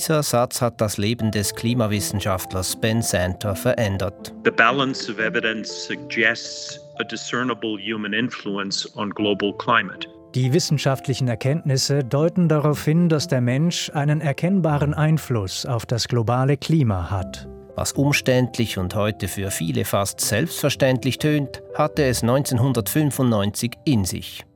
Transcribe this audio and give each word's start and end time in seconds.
Dieser 0.00 0.22
Satz 0.22 0.62
hat 0.62 0.80
das 0.80 0.96
Leben 0.96 1.30
des 1.30 1.54
Klimawissenschaftlers 1.54 2.80
Ben 2.80 3.02
Santer 3.02 3.54
verändert. 3.54 4.32
The 4.46 4.50
balance 4.50 5.12
of 5.12 5.18
evidence 5.18 5.68
suggests 5.86 6.80
a 6.98 7.04
discernible 7.04 7.76
human 7.76 8.14
influence 8.14 8.90
on 8.96 9.10
global 9.10 9.52
climate. 9.58 10.08
Die 10.34 10.54
wissenschaftlichen 10.54 11.28
Erkenntnisse 11.28 12.02
deuten 12.02 12.48
darauf 12.48 12.82
hin, 12.82 13.10
dass 13.10 13.28
der 13.28 13.42
Mensch 13.42 13.90
einen 13.92 14.22
erkennbaren 14.22 14.94
Einfluss 14.94 15.66
auf 15.66 15.84
das 15.84 16.08
globale 16.08 16.56
Klima 16.56 17.10
hat. 17.10 17.46
Was 17.76 17.92
umständlich 17.92 18.78
und 18.78 18.94
heute 18.94 19.28
für 19.28 19.50
viele 19.50 19.84
fast 19.84 20.22
selbstverständlich 20.22 21.18
tönt, 21.18 21.60
hatte 21.74 22.04
es 22.04 22.22
1995 22.22 23.72
in 23.84 24.06
sich. 24.06 24.46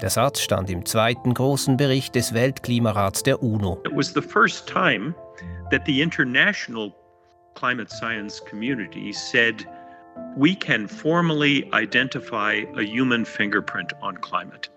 Der 0.00 0.10
Satz 0.10 0.40
stand 0.40 0.70
im 0.70 0.84
zweiten 0.84 1.34
großen 1.34 1.76
Bericht 1.76 2.14
des 2.14 2.34
Weltklimarats 2.34 3.22
der 3.22 3.42
UNO. 3.42 3.80
It 3.84 3.94
was 3.94 4.12
the 4.12 4.22
first 4.22 4.66
time 4.66 5.14
that 5.70 5.82
the 5.86 6.00
international 6.00 6.92
climate 7.54 7.90
science 7.90 8.42
community 8.48 9.12
said 9.12 9.66
we 10.36 10.54
can 10.54 10.88
formally 10.88 11.68
identify 11.72 12.64
a 12.76 12.82
human 12.82 13.24
fingerprint 13.24 13.92
on 14.02 14.20
climate. 14.20 14.70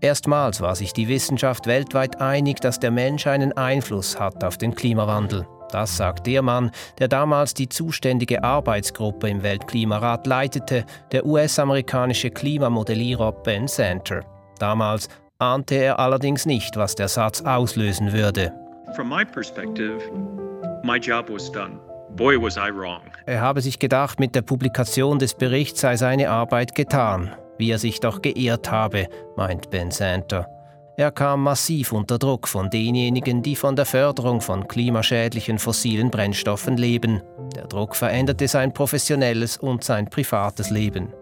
Erstmals 0.00 0.60
war 0.60 0.76
sich 0.76 0.92
die 0.92 1.08
Wissenschaft 1.08 1.66
weltweit 1.66 2.20
einig, 2.20 2.60
dass 2.60 2.78
der 2.78 2.90
Mensch 2.90 3.26
einen 3.26 3.56
Einfluss 3.56 4.20
hat 4.20 4.44
auf 4.44 4.58
den 4.58 4.74
Klimawandel. 4.74 5.46
Das 5.76 5.94
sagt 5.94 6.26
der 6.26 6.40
Mann, 6.40 6.70
der 6.98 7.06
damals 7.06 7.52
die 7.52 7.68
zuständige 7.68 8.42
Arbeitsgruppe 8.42 9.28
im 9.28 9.42
Weltklimarat 9.42 10.26
leitete, 10.26 10.86
der 11.12 11.26
US-amerikanische 11.26 12.30
Klimamodellierer 12.30 13.30
Ben 13.30 13.68
Santer. 13.68 14.22
Damals 14.58 15.10
ahnte 15.38 15.74
er 15.74 15.98
allerdings 15.98 16.46
nicht, 16.46 16.78
was 16.78 16.94
der 16.94 17.08
Satz 17.08 17.42
auslösen 17.42 18.14
würde. 18.14 18.54
From 18.94 19.10
my 19.10 19.22
perspective, 19.22 19.98
my 20.82 20.96
job 20.96 21.28
was 21.28 21.52
done. 21.52 21.78
Boy, 22.16 22.40
was 22.40 22.56
I 22.56 22.70
wrong. 22.74 23.02
Er 23.26 23.42
habe 23.42 23.60
sich 23.60 23.78
gedacht, 23.78 24.18
mit 24.18 24.34
der 24.34 24.40
Publikation 24.40 25.18
des 25.18 25.34
Berichts 25.34 25.82
sei 25.82 25.98
seine 25.98 26.30
Arbeit 26.30 26.74
getan. 26.74 27.36
Wie 27.58 27.70
er 27.70 27.78
sich 27.78 28.00
doch 28.00 28.22
geirrt 28.22 28.70
habe, 28.70 29.08
meint 29.36 29.68
Ben 29.68 29.90
Santer. 29.90 30.48
Er 30.98 31.10
kam 31.10 31.42
massiv 31.42 31.92
unter 31.92 32.18
Druck 32.18 32.48
von 32.48 32.70
denjenigen, 32.70 33.42
die 33.42 33.54
von 33.54 33.76
der 33.76 33.84
Förderung 33.84 34.40
von 34.40 34.66
klimaschädlichen 34.66 35.58
fossilen 35.58 36.10
Brennstoffen 36.10 36.78
leben. 36.78 37.22
Der 37.54 37.66
Druck 37.66 37.94
veränderte 37.94 38.48
sein 38.48 38.72
professionelles 38.72 39.58
und 39.58 39.84
sein 39.84 40.08
privates 40.08 40.70
Leben. 40.70 41.12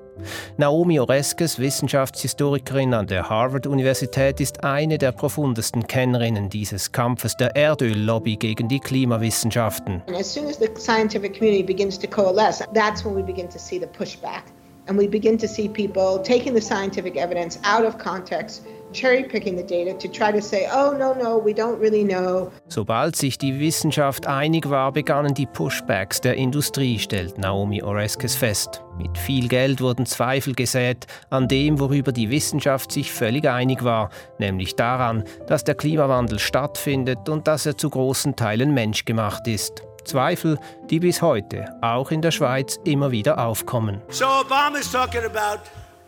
Naomi 0.57 1.01
Oreskes, 1.01 1.59
Wissenschaftshistorikerin 1.59 2.95
an 2.95 3.09
der 3.09 3.29
Harvard-Universität, 3.29 4.41
ist 4.41 4.63
eine 4.63 4.97
der 4.97 5.11
profundesten 5.11 5.89
Kennerinnen 5.89 6.49
dieses 6.49 6.93
Kampfes 6.93 7.37
der 7.37 7.57
Erdöllobby 7.57 8.37
gegen 8.37 8.69
die 8.69 8.79
Klimawissenschaften. 8.79 10.03
as 10.17 10.33
soon 10.33 10.47
as 10.47 10.57
the 10.57 10.69
scientific 10.77 11.37
community 11.37 11.65
begins 11.65 11.99
to 11.99 12.07
coalesce, 12.07 12.65
that's 12.75 13.05
when 13.05 13.17
we 13.17 13.25
begin 13.25 13.49
to 13.49 13.59
see 13.59 13.81
the 13.81 13.87
pushback. 13.87 14.45
And 14.87 14.99
we 14.99 15.09
begin 15.09 15.39
to 15.39 15.49
see 15.49 15.69
people 15.69 16.23
taking 16.23 16.55
the 16.55 16.61
scientific 16.61 17.17
evidence 17.17 17.59
out 17.65 17.85
of 17.85 17.99
context 17.99 18.63
cherry 18.95 19.25
picking 19.25 19.57
the 19.57 19.63
data 19.63 19.93
to 19.99 20.09
try 20.09 20.33
to 20.33 20.41
say, 20.41 20.67
oh, 20.73 20.97
no, 20.97 21.13
no, 21.13 21.37
we 21.37 21.53
don't 21.53 21.79
really 21.79 22.05
know. 22.05 22.51
Sobald 22.69 23.17
sich 23.17 23.37
die 23.37 23.59
Wissenschaft 23.61 24.27
einig 24.27 24.71
war, 24.71 24.93
begannen 24.93 25.35
die 25.35 25.47
Pushbacks 25.47 26.21
der 26.21 26.37
Industrie, 26.37 26.99
stellt 26.99 27.37
Naomi 27.37 27.83
Oreskes 27.83 28.37
fest. 28.37 28.83
Mit 28.97 29.19
viel 29.19 29.49
Geld 29.49 29.81
wurden 29.81 30.07
Zweifel 30.07 30.55
gesät 30.55 31.07
an 31.29 31.49
dem, 31.49 31.81
worüber 31.81 32.13
die 32.13 32.31
Wissenschaft 32.31 32.93
sich 32.93 33.13
völlig 33.13 33.49
einig 33.49 33.83
war, 33.83 34.11
nämlich 34.39 34.77
daran, 34.77 35.25
dass 35.47 35.65
der 35.65 35.75
Klimawandel 35.75 36.39
stattfindet 36.39 37.29
und 37.29 37.49
dass 37.49 37.67
er 37.67 37.77
zu 37.77 37.91
großen 37.91 38.37
Teilen 38.37 38.73
menschgemacht 38.73 39.47
ist. 39.49 39.83
Zweifel, 40.05 40.59
die 40.91 41.01
bis 41.01 41.23
heute 41.23 41.75
auch 41.83 42.11
in 42.11 42.23
der 42.23 42.31
Schweiz 42.31 42.79
immer 42.85 43.11
wieder 43.11 43.45
aufkommen. 43.45 44.03
So 44.09 44.27
Obama's 44.27 44.91
talking 44.91 45.25
about 45.25 45.61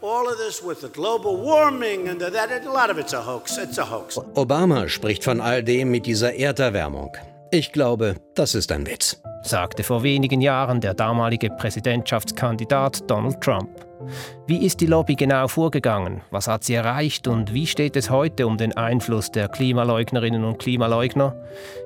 all 0.03 0.27
of 0.27 0.37
this 0.37 0.62
with 0.62 0.81
the 0.81 0.89
global 0.89 1.37
warming 1.37 2.09
and 2.09 2.21
that, 2.21 2.34
a 2.34 2.73
lot 2.73 2.91
of 2.91 2.99
it's 2.99 3.15
a 3.15 3.25
hoax. 3.25 3.59
It's 3.59 3.79
a 3.79 3.91
hoax. 3.91 4.19
Obama 4.34 4.89
spricht 4.89 5.25
von 5.25 5.41
all 5.41 5.62
dem 5.62 5.91
mit 5.91 6.07
dieser 6.07 6.34
Erderwärmung. 6.34 7.17
Ich 7.51 7.73
glaube, 7.73 8.17
das 8.34 8.55
ist 8.55 8.73
ein 8.73 8.87
Witz, 8.87 9.21
sagte 9.43 9.84
vor 9.84 10.03
wenigen 10.03 10.41
Jahren 10.41 10.81
der 10.81 10.95
damalige 10.95 11.51
Präsidentschaftskandidat 11.51 13.09
Donald 13.09 13.41
Trump. 13.41 13.85
Wie 14.47 14.65
ist 14.65 14.81
die 14.81 14.87
Lobby 14.87 15.15
genau 15.15 15.49
vorgegangen? 15.49 16.22
Was 16.31 16.49
hat 16.49 16.65
sie 16.65 16.75
erreicht 16.75 17.28
und 17.28 17.53
wie 17.53 17.67
steht 17.67 17.97
es 17.97 18.11
heute 18.11 18.47
um 18.47 18.56
den 18.56 18.77
Einfluss 18.77 19.31
der 19.31 19.49
Klimaleugnerinnen 19.49 20.44
und 20.44 20.59
Klimaleugner? 20.59 21.34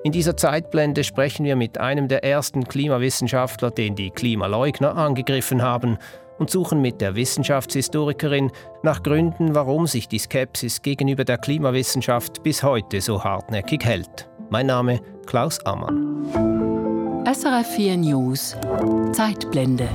In 0.05 0.13
dieser 0.13 0.37
Zeitblende 0.37 1.05
sprechen 1.05 1.45
wir 1.45 1.57
mit 1.57 1.79
einem 1.79 2.09
der 2.09 2.25
ersten 2.25 2.65
Klimawissenschaftler, 2.65 3.71
den 3.71 3.95
die 3.95 4.11
Klimaleugner 4.11 4.97
angegriffen 4.97 5.63
haben 5.63 5.99
und 6.39 6.51
suchen 6.51 6.81
mit 6.81 7.01
der 7.01 7.15
Wissenschaftshistorikerin 7.15 8.51
nach 8.83 9.03
Gründen, 9.03 9.55
warum 9.55 9.87
sich 9.87 10.09
die 10.09 10.19
Skepsis 10.19 10.83
gegenüber 10.83 11.25
der 11.25 11.39
Klimawissenschaft 11.39 12.43
bis 12.43 12.63
heute 12.63 13.01
so 13.01 13.23
hartnäckig 13.23 13.85
hält. 13.85 14.29
Mein 14.49 14.67
Name 14.67 15.01
Klaus 15.27 15.65
Ammann. 15.65 16.27
SRF 17.27 17.77
4 17.77 17.97
News 17.99 18.57
Zeitblende 19.13 19.89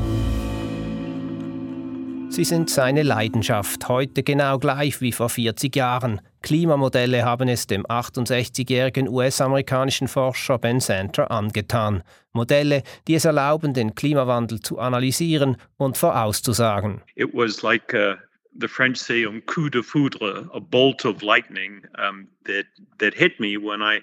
Sie 2.30 2.44
sind 2.44 2.69
seine 2.69 3.03
Leidenschaft, 3.03 3.88
heute 3.88 4.24
genau 4.24 4.59
gleich 4.59 5.00
wie 5.02 5.12
vor 5.12 5.30
40 5.30 5.75
Jahren. 5.75 6.22
Klimamodelle 6.41 7.24
haben 7.24 7.47
es 7.47 7.68
dem 7.68 7.86
68-jährigen 7.86 9.08
US-amerikanischen 9.08 10.08
Forscher 10.08 10.58
Ben 10.58 10.80
Santer 10.80 11.31
angetan. 11.31 12.03
Modelle, 12.34 12.84
die 13.08 13.16
es 13.16 13.25
erlauben, 13.25 13.74
den 13.74 13.96
Klimawandel 13.96 14.59
zu 14.59 14.80
analysieren 14.80 15.58
und 15.78 15.97
vorauszusagen. 15.97 17.02
It 17.16 17.34
was 17.34 17.62
like 17.62 17.94
uh, 17.94 18.16
the 18.59 18.68
French 18.68 18.97
say 18.97 19.25
un 19.25 19.41
coup 19.46 19.69
de 19.69 19.81
foudre, 19.81 20.50
a 20.53 20.59
bolt 20.59 21.06
of 21.06 21.22
lightning 21.22 21.85
um, 21.97 22.28
that, 22.46 22.66
that 23.00 23.14
hit 23.14 23.40
me 23.40 23.58
when 23.58 23.81
I 23.81 24.02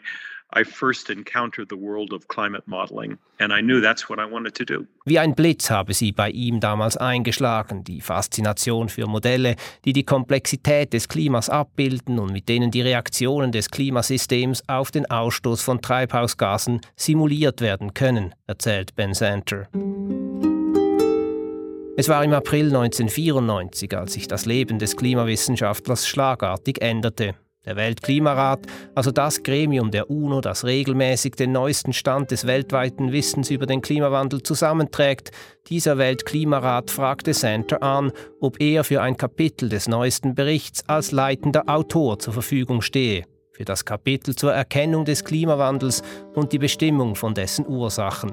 I 0.54 0.64
first 0.64 1.10
encountered 1.10 1.68
the 1.70 1.76
world 1.76 2.12
of 2.12 2.28
climate 2.28 2.64
modeling 2.66 3.18
and 3.38 3.52
I 3.52 3.60
knew 3.60 3.80
that's 3.80 4.08
what 4.08 4.18
I 4.18 4.30
wanted 4.30 4.54
to 4.56 4.64
do. 4.64 4.86
Wie 5.04 5.18
ein 5.18 5.34
Blitz 5.34 5.70
habe 5.70 5.94
sie 5.94 6.12
bei 6.12 6.30
ihm 6.30 6.60
damals 6.60 6.96
eingeschlagen, 6.96 7.84
die 7.84 8.00
Faszination 8.00 8.88
für 8.88 9.06
Modelle, 9.06 9.56
die 9.84 9.92
die 9.92 10.04
Komplexität 10.04 10.92
des 10.92 11.08
Klimas 11.08 11.48
abbilden 11.48 12.18
und 12.18 12.32
mit 12.32 12.48
denen 12.48 12.70
die 12.70 12.82
Reaktionen 12.82 13.52
des 13.52 13.70
Klimasystems 13.70 14.62
auf 14.68 14.90
den 14.90 15.10
Ausstoß 15.10 15.62
von 15.62 15.80
Treibhausgasen 15.80 16.80
simuliert 16.96 17.60
werden 17.60 17.94
können, 17.94 18.34
erzählt 18.46 18.94
Ben 18.94 19.14
Santer. 19.14 19.68
Es 21.94 22.08
war 22.08 22.24
im 22.24 22.32
April 22.32 22.66
1994, 22.66 23.96
als 23.96 24.14
sich 24.14 24.26
das 24.26 24.46
Leben 24.46 24.78
des 24.78 24.96
Klimawissenschaftlers 24.96 26.08
schlagartig 26.08 26.80
änderte. 26.80 27.34
Der 27.64 27.76
Weltklimarat, 27.76 28.66
also 28.96 29.12
das 29.12 29.44
Gremium 29.44 29.92
der 29.92 30.10
UNO, 30.10 30.40
das 30.40 30.64
regelmäßig 30.64 31.36
den 31.36 31.52
neuesten 31.52 31.92
Stand 31.92 32.32
des 32.32 32.44
weltweiten 32.44 33.12
Wissens 33.12 33.52
über 33.52 33.66
den 33.66 33.80
Klimawandel 33.80 34.42
zusammenträgt, 34.42 35.30
dieser 35.68 35.96
Weltklimarat 35.96 36.90
fragte 36.90 37.32
Santer 37.34 37.80
an, 37.80 38.10
ob 38.40 38.60
er 38.60 38.82
für 38.82 39.00
ein 39.00 39.16
Kapitel 39.16 39.68
des 39.68 39.86
neuesten 39.86 40.34
Berichts 40.34 40.82
als 40.88 41.12
leitender 41.12 41.62
Autor 41.68 42.18
zur 42.18 42.32
Verfügung 42.32 42.82
stehe, 42.82 43.26
für 43.52 43.64
das 43.64 43.84
Kapitel 43.84 44.34
zur 44.34 44.52
Erkennung 44.52 45.04
des 45.04 45.24
Klimawandels 45.24 46.02
und 46.34 46.52
die 46.52 46.58
Bestimmung 46.58 47.14
von 47.14 47.32
dessen 47.32 47.64
Ursachen. 47.64 48.32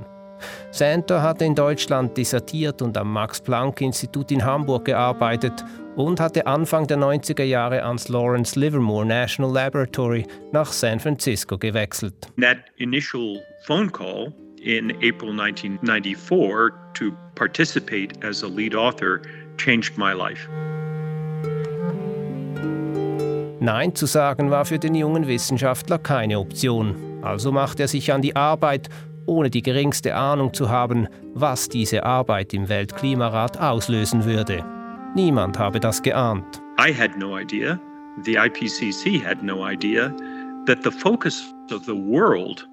Santer 0.72 1.22
hatte 1.22 1.46
in 1.46 1.54
Deutschland 1.54 2.18
dissertiert 2.18 2.82
und 2.82 2.98
am 2.98 3.14
Max-Planck-Institut 3.14 4.32
in 4.32 4.44
Hamburg 4.44 4.86
gearbeitet 4.86 5.64
und 5.96 6.20
hatte 6.20 6.48
Anfang 6.48 6.88
der 6.88 6.98
90er 6.98 7.44
Jahre 7.44 7.84
ans 7.84 8.10
Lawrence 8.10 8.60
Livermore 8.60 9.06
National 9.06 9.52
Laboratory 9.52 10.26
nach 10.52 10.72
San 10.72 11.00
Francisco 11.00 11.58
gewechselt. 11.58 12.28
That 12.40 12.58
initial 12.78 13.42
phone 13.66 13.92
call 13.92 14.34
in 14.62 14.92
April 14.98 15.32
1994 15.32 16.72
to 16.94 17.12
participate 17.36 18.24
as 18.24 18.44
a 18.44 18.48
lead 18.48 18.76
author 18.76 19.22
changed 19.58 19.98
my 19.98 20.14
life. 20.14 20.48
Nein 23.62 23.94
zu 23.94 24.06
sagen 24.06 24.52
war 24.52 24.66
für 24.66 24.80
den 24.80 24.96
jungen 24.96 25.28
Wissenschaftler 25.28 26.00
keine 26.00 26.40
Option. 26.40 26.96
Also 27.22 27.52
machte 27.52 27.84
er 27.84 27.88
sich 27.90 28.14
an 28.14 28.22
die 28.22 28.36
Arbeit 28.36 28.90
ohne 29.26 29.50
die 29.50 29.62
geringste 29.62 30.16
Ahnung 30.16 30.54
zu 30.54 30.70
haben, 30.70 31.08
was 31.34 31.70
diese 31.70 32.04
Arbeit 32.04 32.54
im 32.54 32.68
Weltklimarat 32.68 33.60
auslösen 33.60 34.26
würde. 34.26 34.64
Niemand 35.16 35.58
habe 35.58 35.80
das 35.80 36.02
geahnt. 36.02 36.62
I 36.80 36.94
had 36.94 37.18
no 37.18 37.38
idea, 37.38 37.80
the 38.24 38.36
IPCC 38.36 39.24
had 39.24 39.44
no 39.44 39.68
idea 39.68 40.14
that 40.66 40.84
the 40.84 40.92
focus 40.92 41.54
of 41.72 41.86
the 41.86 41.96
world 41.96 42.68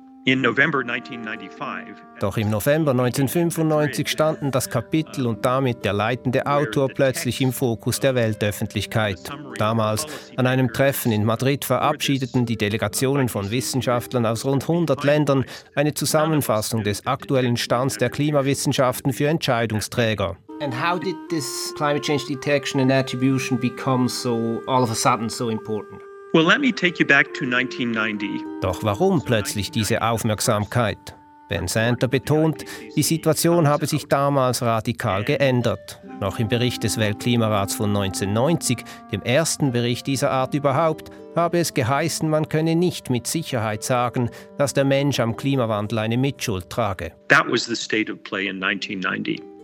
Doch 2.21 2.37
im 2.37 2.51
November 2.51 2.91
1995 2.91 4.09
standen 4.09 4.51
das 4.51 4.69
Kapitel 4.69 5.25
und 5.25 5.45
damit 5.45 5.85
der 5.85 5.93
leitende 5.93 6.47
Autor 6.47 6.89
plötzlich 6.89 7.41
im 7.41 7.53
Fokus 7.53 8.01
der 8.01 8.17
Weltöffentlichkeit. 8.17 9.21
Damals, 9.57 10.05
an 10.37 10.49
einem 10.49 10.73
Treffen 10.73 11.13
in 11.13 11.25
Madrid, 11.25 11.65
verabschiedeten 11.65 12.45
die 12.45 12.57
Delegationen 12.57 13.29
von 13.29 13.53
Wissenschaftlern 13.53 14.27
aus 14.27 14.45
rund 14.45 14.65
100 14.65 15.05
Ländern 15.05 15.45
eine 15.77 15.95
Zusammenfassung 15.95 16.83
des 16.83 17.07
aktuellen 17.07 17.57
Stands 17.57 17.97
der 17.97 18.11
Klimawissenschaften 18.11 19.13
für 19.13 19.29
Entscheidungsträger. 19.29 20.37
And 20.59 20.73
how 20.73 20.99
did 20.99 21.17
this 21.29 21.73
climate 21.77 22.03
change 22.03 22.25
detection 22.25 22.81
and 22.81 22.91
attribution 22.91 23.59
become 23.59 24.09
so 24.09 24.63
all 24.67 24.83
of 24.83 24.91
a 24.91 24.95
sudden 24.95 25.29
so 25.29 25.51
important? 25.51 26.01
Well, 26.33 26.45
let 26.45 26.61
me 26.61 26.73
take 26.73 26.99
you 26.99 27.07
back 27.07 27.35
to 27.35 27.45
1990. 27.45 28.43
Doch 28.63 28.83
warum 28.83 29.23
plötzlich 29.23 29.71
diese 29.71 30.01
Aufmerksamkeit? 30.01 31.15
Ben 31.49 31.69
Santer 31.69 32.09
betont, 32.09 32.65
die 32.97 33.03
Situation 33.03 33.69
habe 33.69 33.87
sich 33.87 34.09
damals 34.09 34.63
radikal 34.63 35.25
geändert. 35.25 36.01
Noch 36.21 36.41
im 36.41 36.49
Bericht 36.49 36.83
des 36.83 36.97
Weltklimarats 36.97 37.75
von 37.75 37.95
1990, 37.95 38.79
dem 39.13 39.23
ersten 39.23 39.73
Bericht 39.73 40.07
dieser 40.07 40.31
Art 40.31 40.55
überhaupt, 40.55 41.11
habe 41.37 41.59
es 41.59 41.75
geheißen, 41.75 42.29
man 42.29 42.49
könne 42.49 42.75
nicht 42.75 43.11
mit 43.11 43.27
Sicherheit 43.27 43.85
sagen, 43.85 44.31
dass 44.57 44.73
der 44.73 44.85
Mensch 44.85 45.21
am 45.21 45.37
Klimawandel 45.37 45.99
eine 45.99 46.17
Mitschuld 46.17 46.71
trage. 46.71 47.13
That 47.29 47.45
was 47.49 47.67
the 47.67 47.77
state 47.77 48.11
of 48.11 48.23
play 48.25 48.49
in 48.49 48.63
1990. 48.63 49.56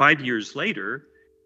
Five 0.00 0.22
years 0.22 0.54
later, 0.54 1.02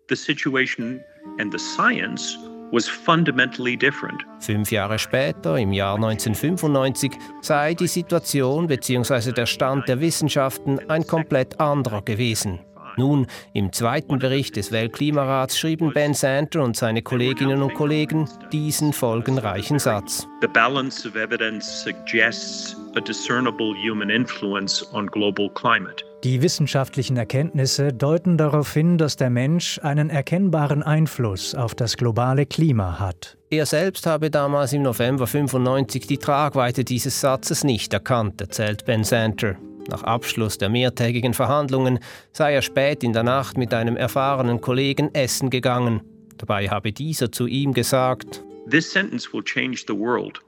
the 0.08 0.14
situation 0.14 1.02
and 1.40 1.50
the 1.50 1.58
science 1.58 2.38
was 2.70 2.86
fundamentally 2.86 3.76
different. 3.76 4.22
Fünf 4.38 4.70
Jahre 4.70 5.00
später, 5.00 5.58
im 5.58 5.72
Jahr 5.72 5.96
1995, 5.96 7.18
sei 7.40 7.74
die 7.74 7.88
Situation 7.88 8.68
bzw. 8.68 9.32
der 9.32 9.46
Stand 9.46 9.88
der 9.88 9.98
Wissenschaften 9.98 10.78
ein 10.88 11.04
komplett 11.04 11.58
anderer 11.58 12.02
gewesen. 12.02 12.60
Nun, 12.96 13.26
im 13.54 13.72
zweiten 13.72 14.20
Bericht 14.20 14.54
des 14.54 14.70
Weltklimarats 14.70 15.58
schrieben 15.58 15.92
Ben 15.92 16.14
Santer 16.14 16.62
und 16.62 16.76
seine 16.76 17.02
Kolleginnen 17.02 17.60
und 17.60 17.74
Kollegen 17.74 18.28
diesen 18.52 18.92
folgenreichen 18.92 19.80
Satz. 19.80 20.28
The 20.42 20.46
balance 20.46 21.08
of 21.08 21.16
evidence 21.16 21.82
suggests 21.82 22.76
a 22.94 23.00
discernible 23.00 23.74
human 23.74 24.10
influence 24.10 24.86
on 24.92 25.08
global 25.08 25.50
climate. 25.50 26.04
Die 26.24 26.40
wissenschaftlichen 26.40 27.18
Erkenntnisse 27.18 27.92
deuten 27.92 28.38
darauf 28.38 28.72
hin, 28.72 28.96
dass 28.96 29.16
der 29.16 29.28
Mensch 29.28 29.78
einen 29.82 30.08
erkennbaren 30.08 30.82
Einfluss 30.82 31.54
auf 31.54 31.74
das 31.74 31.98
globale 31.98 32.46
Klima 32.46 32.98
hat. 32.98 33.36
Er 33.50 33.66
selbst 33.66 34.06
habe 34.06 34.30
damals 34.30 34.72
im 34.72 34.80
November 34.80 35.26
95 35.26 36.06
die 36.06 36.16
Tragweite 36.16 36.82
dieses 36.82 37.20
Satzes 37.20 37.62
nicht 37.62 37.92
erkannt, 37.92 38.40
erzählt 38.40 38.86
Ben 38.86 39.04
Santer. 39.04 39.56
Nach 39.90 40.02
Abschluss 40.02 40.56
der 40.56 40.70
mehrtägigen 40.70 41.34
Verhandlungen 41.34 41.98
sei 42.32 42.54
er 42.54 42.62
spät 42.62 43.04
in 43.04 43.12
der 43.12 43.22
Nacht 43.22 43.58
mit 43.58 43.74
einem 43.74 43.98
erfahrenen 43.98 44.62
Kollegen 44.62 45.14
essen 45.14 45.50
gegangen. 45.50 46.00
Dabei 46.38 46.70
habe 46.70 46.90
dieser 46.92 47.32
zu 47.32 47.46
ihm 47.46 47.74
gesagt: 47.74 48.42
This 48.70 48.90
sentence 48.90 49.30
will 49.30 49.44
change 49.44 49.84
the 49.86 49.94
world. 49.94 50.40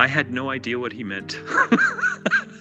I 0.00 0.08
had 0.08 0.30
no 0.30 0.52
idea 0.52 0.78
what 0.78 0.92
he 0.92 1.02
meant. 1.02 1.36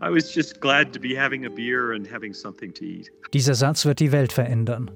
I 0.00 0.10
was 0.10 0.34
just 0.34 0.60
glad 0.60 0.92
to 0.92 1.00
be 1.00 1.18
having 1.18 1.46
a 1.46 1.50
beer 1.50 1.92
and 1.92 2.10
having 2.10 2.34
something 2.34 2.72
to 2.74 2.84
eat. 2.84 3.10
Dieser 3.32 3.54
Satz 3.54 3.84
wird 3.84 4.00
die 4.00 4.12
Welt 4.12 4.32
verändern. 4.32 4.90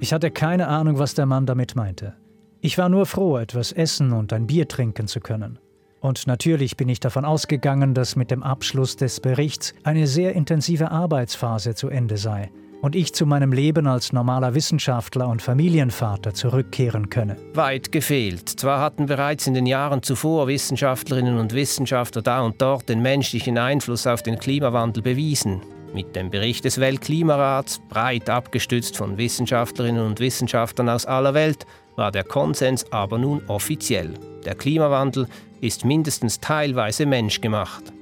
Ich 0.00 0.12
hatte 0.12 0.30
keine 0.30 0.68
Ahnung, 0.68 0.98
was 0.98 1.14
der 1.14 1.26
Mann 1.26 1.46
damit 1.46 1.74
meinte. 1.74 2.14
Ich 2.60 2.78
war 2.78 2.88
nur 2.88 3.06
froh, 3.06 3.38
etwas 3.38 3.72
essen 3.72 4.12
und 4.12 4.32
ein 4.32 4.46
Bier 4.46 4.68
trinken 4.68 5.08
zu 5.08 5.20
können. 5.20 5.58
Und 6.00 6.26
natürlich 6.26 6.76
bin 6.76 6.88
ich 6.88 7.00
davon 7.00 7.24
ausgegangen, 7.24 7.94
dass 7.94 8.14
mit 8.14 8.30
dem 8.30 8.42
Abschluss 8.42 8.96
des 8.96 9.20
Berichts 9.20 9.74
eine 9.82 10.06
sehr 10.06 10.34
intensive 10.34 10.90
Arbeitsphase 10.90 11.74
zu 11.74 11.88
Ende 11.88 12.16
sei 12.16 12.50
und 12.80 12.94
ich 12.94 13.12
zu 13.12 13.26
meinem 13.26 13.52
Leben 13.52 13.86
als 13.86 14.12
normaler 14.12 14.54
Wissenschaftler 14.54 15.28
und 15.28 15.42
Familienvater 15.42 16.34
zurückkehren 16.34 17.10
könne. 17.10 17.36
Weit 17.54 17.92
gefehlt. 17.92 18.48
Zwar 18.48 18.80
hatten 18.80 19.06
bereits 19.06 19.46
in 19.46 19.54
den 19.54 19.66
Jahren 19.66 20.02
zuvor 20.02 20.48
Wissenschaftlerinnen 20.48 21.38
und 21.38 21.54
Wissenschaftler 21.54 22.22
da 22.22 22.40
und 22.42 22.60
dort 22.60 22.88
den 22.88 23.02
menschlichen 23.02 23.58
Einfluss 23.58 24.06
auf 24.06 24.22
den 24.22 24.38
Klimawandel 24.38 25.02
bewiesen. 25.02 25.62
Mit 25.94 26.14
dem 26.14 26.30
Bericht 26.30 26.64
des 26.64 26.78
Weltklimarats, 26.78 27.80
breit 27.88 28.28
abgestützt 28.28 28.96
von 28.96 29.16
Wissenschaftlerinnen 29.16 30.04
und 30.04 30.20
Wissenschaftlern 30.20 30.88
aus 30.90 31.06
aller 31.06 31.34
Welt, 31.34 31.66
war 31.96 32.12
der 32.12 32.24
Konsens 32.24 32.92
aber 32.92 33.18
nun 33.18 33.42
offiziell. 33.48 34.14
Der 34.44 34.54
Klimawandel 34.54 35.26
ist 35.60 35.84
mindestens 35.84 36.38
teilweise 36.40 37.06
menschgemacht. 37.06 37.92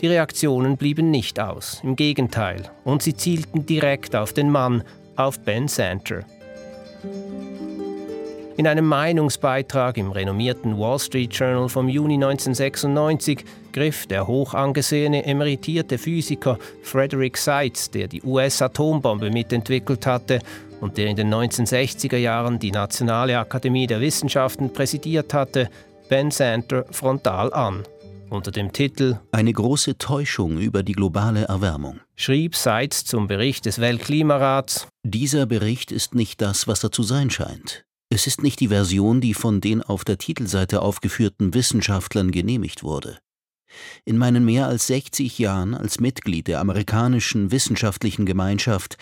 Die 0.00 0.06
Reaktionen 0.06 0.76
blieben 0.76 1.10
nicht 1.10 1.40
aus, 1.40 1.80
im 1.82 1.96
Gegenteil, 1.96 2.70
und 2.84 3.02
sie 3.02 3.14
zielten 3.14 3.66
direkt 3.66 4.14
auf 4.14 4.32
den 4.32 4.50
Mann, 4.50 4.84
auf 5.16 5.40
Ben 5.40 5.68
Santer. 5.68 6.24
In 8.58 8.66
einem 8.66 8.86
Meinungsbeitrag 8.86 9.98
im 9.98 10.10
renommierten 10.10 10.78
Wall 10.78 10.98
Street 10.98 11.34
Journal 11.34 11.68
vom 11.68 11.90
Juni 11.90 12.14
1996 12.14 13.44
griff 13.70 14.06
der 14.06 14.26
hoch 14.26 14.54
angesehene 14.54 15.26
emeritierte 15.26 15.98
Physiker 15.98 16.58
Frederick 16.82 17.36
Seitz, 17.36 17.90
der 17.90 18.08
die 18.08 18.22
US-Atombombe 18.22 19.30
mitentwickelt 19.30 20.06
hatte 20.06 20.38
und 20.80 20.96
der 20.96 21.08
in 21.08 21.16
den 21.16 21.32
1960er 21.32 22.16
Jahren 22.16 22.58
die 22.58 22.70
Nationale 22.70 23.38
Akademie 23.38 23.86
der 23.86 24.00
Wissenschaften 24.00 24.72
präsidiert 24.72 25.34
hatte, 25.34 25.68
Ben 26.08 26.30
Santer 26.30 26.86
frontal 26.90 27.52
an. 27.52 27.82
Unter 28.28 28.50
dem 28.50 28.72
Titel 28.72 29.20
Eine 29.30 29.52
große 29.52 29.98
Täuschung 29.98 30.58
über 30.58 30.82
die 30.82 30.94
globale 30.94 31.44
Erwärmung 31.44 32.00
schrieb 32.16 32.56
Seitz 32.56 33.04
zum 33.04 33.28
Bericht 33.28 33.66
des 33.66 33.80
Weltklimarats 33.80 34.88
Dieser 35.04 35.46
Bericht 35.46 35.92
ist 35.92 36.14
nicht 36.14 36.40
das, 36.40 36.66
was 36.66 36.82
er 36.82 36.90
zu 36.90 37.04
sein 37.04 37.30
scheint. 37.30 37.84
Es 38.10 38.26
ist 38.26 38.42
nicht 38.42 38.58
die 38.58 38.68
Version, 38.68 39.20
die 39.20 39.34
von 39.34 39.60
den 39.60 39.80
auf 39.80 40.04
der 40.04 40.18
Titelseite 40.18 40.82
aufgeführten 40.82 41.54
Wissenschaftlern 41.54 42.32
genehmigt 42.32 42.82
wurde. 42.82 43.18
In 44.04 44.16
meinen 44.16 44.44
mehr 44.44 44.66
als 44.66 44.86
60 44.88 45.38
Jahren 45.38 45.74
als 45.74 46.00
Mitglied 46.00 46.48
der 46.48 46.60
amerikanischen 46.60 47.50
wissenschaftlichen 47.50 48.26
Gemeinschaft 48.26 48.96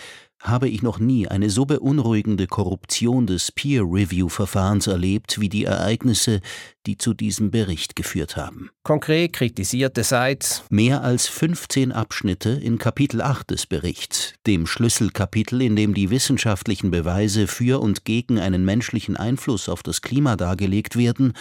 habe 0.45 0.69
ich 0.69 0.83
noch 0.83 0.99
nie 0.99 1.27
eine 1.27 1.49
so 1.49 1.65
beunruhigende 1.65 2.47
Korruption 2.47 3.27
des 3.27 3.51
Peer-Review-Verfahrens 3.51 4.87
erlebt 4.87 5.41
wie 5.41 5.49
die 5.49 5.65
Ereignisse, 5.65 6.41
die 6.87 6.99
zu 6.99 7.15
diesem 7.15 7.51
Bericht 7.51 7.97
geführt 7.97 8.37
haben. 8.37 8.71
Konkret 8.83 9.33
kritisierte 9.33 10.05
Seitz 10.05 10.65
mehr 10.69 11.03
als 11.03 11.27
15 11.29 11.93
Abschnitte 11.93 12.51
in 12.51 12.77
Kapitel 12.77 13.23
8 13.23 13.51
des 13.51 13.67
Berichts, 13.67 14.35
dem 14.47 14.67
Schlüsselkapitel, 14.67 15.63
in 15.63 15.77
dem 15.77 15.95
die 15.95 16.11
wissenschaftlichen 16.11 16.91
Beweise 16.91 17.47
für 17.47 17.81
und 17.81 18.05
gegen 18.05 18.39
einen 18.39 18.67
menschlichen 18.67 19.17
Einfluss 19.17 19.71
auf 19.71 19.83
das 19.83 20.03
Klima 20.03 20.37
dargelegt 20.37 20.97
werden, 20.97 21.33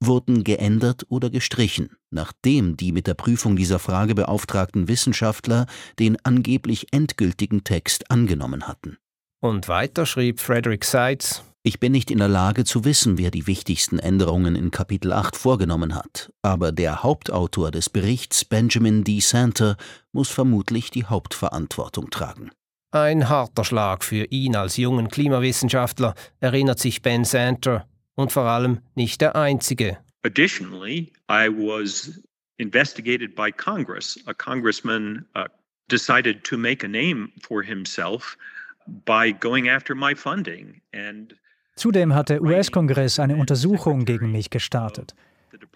wurden 0.00 0.44
geändert 0.44 1.06
oder 1.08 1.30
gestrichen, 1.30 1.96
nachdem 2.10 2.76
die 2.76 2.92
mit 2.92 3.06
der 3.06 3.14
Prüfung 3.14 3.56
dieser 3.56 3.78
Frage 3.78 4.14
beauftragten 4.14 4.88
Wissenschaftler 4.88 5.66
den 5.98 6.16
angeblich 6.24 6.92
endgültigen 6.92 7.64
Text 7.64 8.10
angenommen 8.10 8.68
hatten. 8.68 8.98
Und 9.40 9.68
weiter 9.68 10.06
schrieb 10.06 10.40
Frederick 10.40 10.84
Seitz 10.84 11.42
Ich 11.62 11.78
bin 11.78 11.92
nicht 11.92 12.10
in 12.10 12.18
der 12.18 12.28
Lage 12.28 12.64
zu 12.64 12.84
wissen, 12.84 13.18
wer 13.18 13.30
die 13.30 13.46
wichtigsten 13.46 13.98
Änderungen 13.98 14.56
in 14.56 14.70
Kapitel 14.70 15.12
8 15.12 15.36
vorgenommen 15.36 15.94
hat, 15.94 16.32
aber 16.42 16.72
der 16.72 17.02
Hauptautor 17.02 17.70
des 17.70 17.90
Berichts, 17.90 18.44
Benjamin 18.44 19.04
D. 19.04 19.20
Santer, 19.20 19.76
muss 20.12 20.28
vermutlich 20.28 20.90
die 20.90 21.04
Hauptverantwortung 21.04 22.10
tragen. 22.10 22.50
Ein 22.90 23.28
harter 23.28 23.64
Schlag 23.64 24.02
für 24.02 24.24
ihn 24.24 24.56
als 24.56 24.78
jungen 24.78 25.08
Klimawissenschaftler, 25.08 26.14
erinnert 26.40 26.78
sich 26.78 27.02
Ben 27.02 27.24
Santer, 27.24 27.86
und 28.18 28.32
vor 28.32 28.42
allem 28.42 28.80
nicht 28.96 29.20
der 29.20 29.36
einzige. 29.36 29.96
Additionally, 30.24 31.12
I 31.30 31.48
was 31.48 32.20
investigated 32.56 33.36
by 33.36 33.52
Congress. 33.52 34.18
A 34.26 34.34
congressman 34.34 35.24
uh, 35.36 35.44
decided 35.88 36.42
to 36.42 36.58
make 36.58 36.84
a 36.84 36.88
name 36.88 37.30
for 37.40 37.62
himself 37.62 38.36
by 39.04 39.30
going 39.30 39.68
after 39.68 39.94
my 39.94 40.14
funding 40.14 40.80
and 40.92 41.34
Zudem 41.76 42.12
hat 42.12 42.28
der 42.28 42.42
US-Kongress 42.42 43.20
eine 43.20 43.36
Untersuchung 43.36 44.04
gegen 44.04 44.32
mich 44.32 44.50
gestartet. 44.50 45.14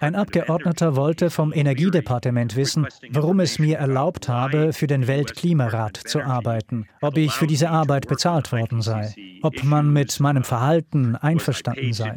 Ein 0.01 0.15
Abgeordneter 0.15 0.97
wollte 0.97 1.31
vom 1.31 1.53
Energiedepartement 1.53 2.57
wissen, 2.57 2.87
warum 3.11 3.41
es 3.41 3.59
mir 3.59 3.79
erlaubt 3.79 4.29
habe, 4.29 4.73
für 4.73 4.87
den 4.87 5.07
Weltklimarat 5.07 5.97
zu 5.97 6.21
arbeiten, 6.21 6.87
ob 7.01 7.17
ich 7.17 7.33
für 7.33 7.47
diese 7.47 7.71
Arbeit 7.71 8.09
bezahlt 8.09 8.53
worden 8.53 8.83
sei, 8.83 9.15
ob 9.43 9.63
man 9.63 9.93
mit 9.93 10.19
meinem 10.21 10.45
Verhalten 10.45 11.17
einverstanden 11.17 11.93
sei. 11.93 12.15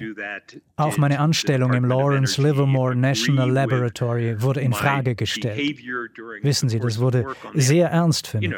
Auch 0.76 0.98
meine 0.98 1.20
Anstellung 1.20 1.74
im 1.74 1.86
Lawrence 1.86 2.42
Livermore 2.42 2.96
National 2.96 3.52
Laboratory 3.52 4.42
wurde 4.42 4.62
in 4.62 4.74
Frage 4.74 5.16
gestellt. 5.16 5.80
Wissen 6.42 6.70
Sie, 6.70 6.80
das 6.80 7.00
wurde 7.00 7.26
sehr 7.54 7.90
ernst 7.90 8.28
für 8.28 8.40
mich. 8.40 8.56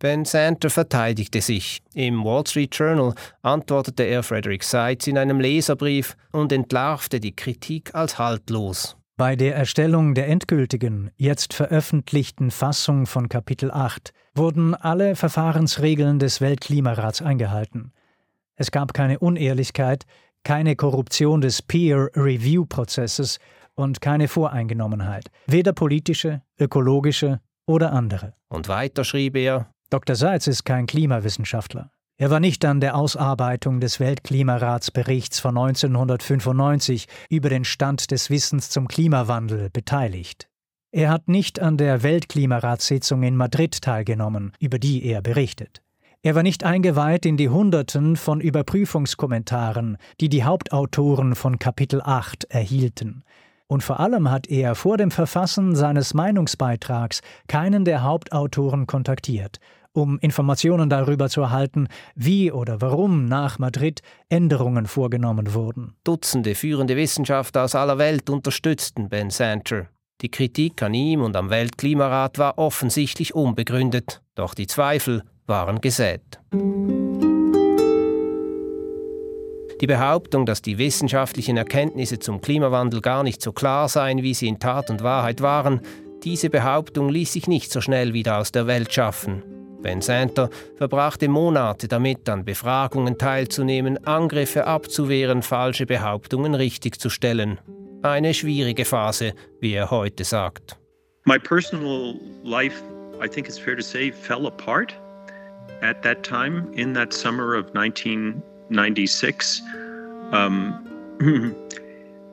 Ben 0.00 0.24
Santer 0.24 0.70
verteidigte 0.70 1.40
sich. 1.40 1.82
Im 1.92 2.24
Wall 2.24 2.46
Street 2.46 2.72
Journal 2.72 3.14
antwortete 3.42 4.04
er 4.04 4.22
Frederick 4.22 4.62
Seitz 4.62 5.08
in 5.08 5.18
einem 5.18 5.40
Leserbrief 5.40 6.16
und 6.30 6.52
entlarvte 6.52 7.18
die 7.18 7.34
Kritik 7.34 7.94
als 7.96 8.16
haltlos. 8.16 8.96
Bei 9.16 9.34
der 9.34 9.56
Erstellung 9.56 10.14
der 10.14 10.28
endgültigen, 10.28 11.10
jetzt 11.16 11.52
veröffentlichten 11.52 12.52
Fassung 12.52 13.06
von 13.06 13.28
Kapitel 13.28 13.72
8 13.72 14.12
wurden 14.36 14.76
alle 14.76 15.16
Verfahrensregeln 15.16 16.20
des 16.20 16.40
Weltklimarats 16.40 17.20
eingehalten. 17.20 17.92
Es 18.54 18.70
gab 18.70 18.94
keine 18.94 19.18
Unehrlichkeit, 19.18 20.04
keine 20.44 20.76
Korruption 20.76 21.40
des 21.40 21.62
Peer-Review-Prozesses 21.62 23.40
und 23.74 24.00
keine 24.00 24.28
Voreingenommenheit, 24.28 25.32
weder 25.48 25.72
politische, 25.72 26.42
ökologische 26.60 27.40
oder 27.66 27.92
andere. 27.92 28.34
Und 28.48 28.68
weiter 28.68 29.02
schrieb 29.02 29.36
er: 29.36 29.72
Dr. 29.90 30.16
Seitz 30.16 30.46
ist 30.46 30.64
kein 30.64 30.86
Klimawissenschaftler. 30.86 31.90
Er 32.18 32.28
war 32.30 32.40
nicht 32.40 32.64
an 32.66 32.80
der 32.80 32.94
Ausarbeitung 32.94 33.80
des 33.80 34.00
Weltklimaratsberichts 34.00 35.40
von 35.40 35.56
1995 35.56 37.06
über 37.30 37.48
den 37.48 37.64
Stand 37.64 38.10
des 38.10 38.28
Wissens 38.28 38.68
zum 38.68 38.86
Klimawandel 38.86 39.70
beteiligt. 39.70 40.48
Er 40.90 41.08
hat 41.08 41.28
nicht 41.28 41.60
an 41.60 41.78
der 41.78 42.02
Weltklimaratssitzung 42.02 43.22
in 43.22 43.36
Madrid 43.36 43.80
teilgenommen, 43.80 44.52
über 44.60 44.78
die 44.78 45.04
er 45.04 45.22
berichtet. 45.22 45.80
Er 46.22 46.34
war 46.34 46.42
nicht 46.42 46.64
eingeweiht 46.64 47.24
in 47.24 47.38
die 47.38 47.48
Hunderten 47.48 48.16
von 48.16 48.42
Überprüfungskommentaren, 48.42 49.96
die 50.20 50.28
die 50.28 50.44
Hauptautoren 50.44 51.34
von 51.34 51.58
Kapitel 51.58 52.02
8 52.02 52.44
erhielten. 52.50 53.22
Und 53.68 53.82
vor 53.82 54.00
allem 54.00 54.30
hat 54.30 54.48
er 54.48 54.74
vor 54.74 54.96
dem 54.96 55.10
Verfassen 55.10 55.76
seines 55.76 56.14
Meinungsbeitrags 56.14 57.20
keinen 57.46 57.84
der 57.84 58.02
Hauptautoren 58.02 58.86
kontaktiert 58.86 59.60
um 59.98 60.18
Informationen 60.20 60.88
darüber 60.88 61.28
zu 61.28 61.42
erhalten, 61.42 61.88
wie 62.14 62.52
oder 62.52 62.80
warum 62.80 63.26
nach 63.26 63.58
Madrid 63.58 64.00
Änderungen 64.28 64.86
vorgenommen 64.86 65.54
wurden. 65.54 65.94
Dutzende 66.04 66.54
führende 66.54 66.96
Wissenschaftler 66.96 67.64
aus 67.64 67.74
aller 67.74 67.98
Welt 67.98 68.30
unterstützten 68.30 69.08
Ben 69.08 69.30
Santer. 69.30 69.88
Die 70.20 70.30
Kritik 70.30 70.82
an 70.82 70.94
ihm 70.94 71.22
und 71.22 71.36
am 71.36 71.50
Weltklimarat 71.50 72.38
war 72.38 72.58
offensichtlich 72.58 73.34
unbegründet, 73.34 74.22
doch 74.34 74.54
die 74.54 74.66
Zweifel 74.66 75.22
waren 75.46 75.80
gesät. 75.80 76.40
Die 79.80 79.86
Behauptung, 79.86 80.44
dass 80.44 80.60
die 80.60 80.78
wissenschaftlichen 80.78 81.56
Erkenntnisse 81.56 82.18
zum 82.18 82.40
Klimawandel 82.40 83.00
gar 83.00 83.22
nicht 83.22 83.40
so 83.40 83.52
klar 83.52 83.88
seien, 83.88 84.22
wie 84.24 84.34
sie 84.34 84.48
in 84.48 84.58
Tat 84.58 84.90
und 84.90 85.04
Wahrheit 85.04 85.40
waren, 85.40 85.80
diese 86.24 86.50
Behauptung 86.50 87.08
ließ 87.08 87.32
sich 87.32 87.46
nicht 87.46 87.70
so 87.70 87.80
schnell 87.80 88.12
wieder 88.12 88.38
aus 88.38 88.50
der 88.50 88.66
Welt 88.66 88.92
schaffen. 88.92 89.44
Ben 89.82 90.00
Santer 90.00 90.50
verbrachte 90.76 91.28
Monate 91.28 91.88
damit, 91.88 92.28
an 92.28 92.44
Befragungen 92.44 93.16
teilzunehmen, 93.16 94.04
Angriffe 94.06 94.66
abzuwehren, 94.66 95.42
falsche 95.42 95.86
Behauptungen 95.86 96.54
richtigzustellen. 96.54 97.58
Eine 98.02 98.34
schwierige 98.34 98.84
Phase, 98.84 99.34
wie 99.60 99.74
er 99.74 99.90
heute 99.90 100.24
sagt. 100.24 100.76
My 101.24 101.38
personal 101.38 102.14
life, 102.44 102.82
I 103.22 103.28
think 103.28 103.48
it's 103.48 103.58
fair 103.58 103.76
to 103.76 103.82
say, 103.82 104.10
fell 104.10 104.46
apart 104.46 104.94
at 105.82 106.02
that 106.02 106.22
time 106.22 106.72
in 106.74 106.94
that 106.94 107.12
summer 107.12 107.54
of 107.54 107.66
1996. 107.74 109.62
Um, 110.32 110.74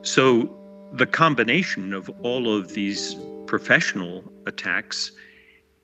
so 0.02 0.50
the 0.94 1.06
combination 1.06 1.94
of 1.94 2.10
all 2.24 2.48
of 2.48 2.74
these 2.74 3.16
professional 3.48 4.24
attacks 4.46 5.12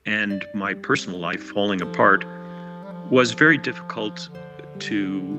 and 0.06 0.46
my 0.54 0.74
personal 0.74 1.18
life 1.18 1.42
falling 1.42 1.82
apart 1.82 2.24
was 3.10 3.32
very 3.32 3.58
difficult 3.58 4.30
to 4.80 5.38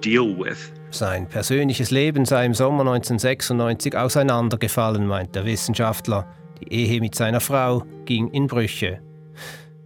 deal 0.00 0.36
with. 0.36 0.72
Sein 0.90 1.28
persönliches 1.28 1.90
Leben 1.90 2.24
sei 2.24 2.46
im 2.46 2.54
Sommer 2.54 2.80
1996 2.80 3.96
auseinandergefallen, 3.96 5.06
meint 5.06 5.34
der 5.34 5.44
Wissenschaftler. 5.44 6.26
Die 6.60 6.72
Ehe 6.72 7.00
mit 7.00 7.14
seiner 7.14 7.40
Frau 7.40 7.84
ging 8.04 8.28
in 8.30 8.46
Brüche. 8.46 9.00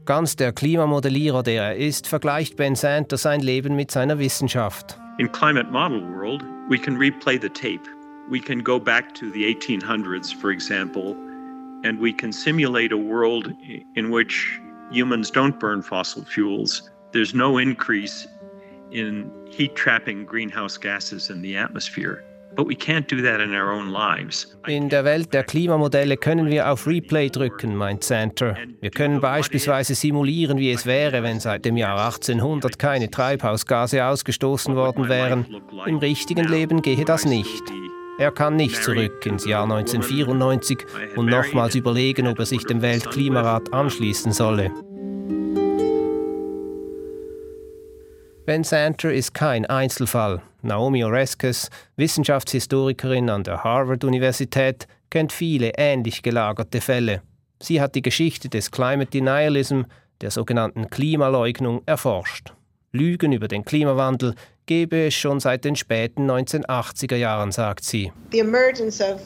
Ganz 0.04 0.36
der 0.36 0.52
Klimamodellierer, 0.52 1.42
der 1.42 1.62
er 1.64 1.76
ist, 1.76 2.06
vergleicht 2.06 2.56
Ben 2.56 2.74
Santer 2.74 3.16
sein 3.16 3.40
Leben 3.40 3.76
mit 3.76 3.90
seiner 3.90 4.18
Wissenschaft. 4.18 4.98
In 5.18 5.30
climate 5.30 5.70
model 5.70 6.02
world, 6.02 6.42
we 6.68 6.78
can 6.78 6.96
replay 6.96 7.40
the 7.40 7.48
tape. 7.48 7.82
We 8.30 8.40
can 8.40 8.62
go 8.62 8.78
back 8.78 9.14
to 9.14 9.26
the 9.32 9.44
1800s, 9.44 10.32
for 10.32 10.50
example, 10.50 11.16
and 11.84 11.98
we 11.98 12.12
can 12.12 12.32
simulate 12.32 12.92
a 12.92 12.96
world 12.96 13.52
in 13.96 14.10
which 14.10 14.60
humans 14.90 15.30
don't 15.30 15.58
burn 15.58 15.82
fossil 15.82 16.24
fuels. 16.24 16.90
There's 17.12 17.34
no 17.34 17.58
increase 17.58 18.26
in 18.92 19.30
heat 19.50 19.76
trapping 19.76 20.24
greenhouse 20.24 20.76
gases 20.76 21.30
in 21.30 21.42
the 21.42 21.56
atmosphere. 21.56 22.24
In 24.66 24.88
der 24.88 25.04
Welt 25.04 25.32
der 25.32 25.44
Klimamodelle 25.44 26.16
können 26.16 26.50
wir 26.50 26.70
auf 26.70 26.86
Replay 26.86 27.30
drücken, 27.30 27.76
meint 27.76 28.02
Center. 28.02 28.56
Wir 28.80 28.90
können 28.90 29.20
beispielsweise 29.20 29.94
simulieren, 29.94 30.58
wie 30.58 30.72
es 30.72 30.84
wäre, 30.84 31.22
wenn 31.22 31.38
seit 31.38 31.64
dem 31.64 31.76
Jahr 31.76 32.04
1800 32.04 32.76
keine 32.76 33.08
Treibhausgase 33.08 34.04
ausgestoßen 34.04 34.74
worden 34.74 35.08
wären. 35.08 35.46
Im 35.86 35.98
richtigen 35.98 36.48
Leben 36.48 36.82
gehe 36.82 37.04
das 37.04 37.24
nicht. 37.24 37.62
Er 38.20 38.32
kann 38.32 38.56
nicht 38.56 38.84
zurück 38.84 39.24
ins 39.24 39.46
Jahr 39.46 39.62
1994 39.62 40.84
und 41.16 41.30
nochmals 41.30 41.74
überlegen, 41.74 42.26
ob 42.26 42.38
er 42.38 42.44
sich 42.44 42.62
dem 42.64 42.82
Weltklimarat 42.82 43.72
anschließen 43.72 44.32
solle. 44.32 44.70
Ben 48.44 48.62
Santer 48.62 49.10
ist 49.10 49.32
kein 49.32 49.64
Einzelfall. 49.64 50.42
Naomi 50.60 51.02
Oreskes, 51.02 51.70
Wissenschaftshistorikerin 51.96 53.30
an 53.30 53.42
der 53.42 53.64
Harvard-Universität, 53.64 54.86
kennt 55.08 55.32
viele 55.32 55.72
ähnlich 55.78 56.22
gelagerte 56.22 56.82
Fälle. 56.82 57.22
Sie 57.58 57.80
hat 57.80 57.94
die 57.94 58.02
Geschichte 58.02 58.50
des 58.50 58.70
Climate 58.70 59.12
Denialism, 59.12 59.84
der 60.20 60.30
sogenannten 60.30 60.90
Klimaleugnung, 60.90 61.80
erforscht. 61.86 62.52
Lügen 62.92 63.32
über 63.32 63.48
den 63.48 63.64
Klimawandel 63.64 64.34
gebe 64.70 65.08
es 65.08 65.14
schon 65.14 65.40
seit 65.40 65.64
den 65.64 65.74
späten 65.74 66.30
1980er 66.30 67.16
Jahren, 67.16 67.50
sagt 67.50 67.84
sie. 67.84 68.12
The 68.30 68.38
emergence 68.38 69.02
of 69.02 69.22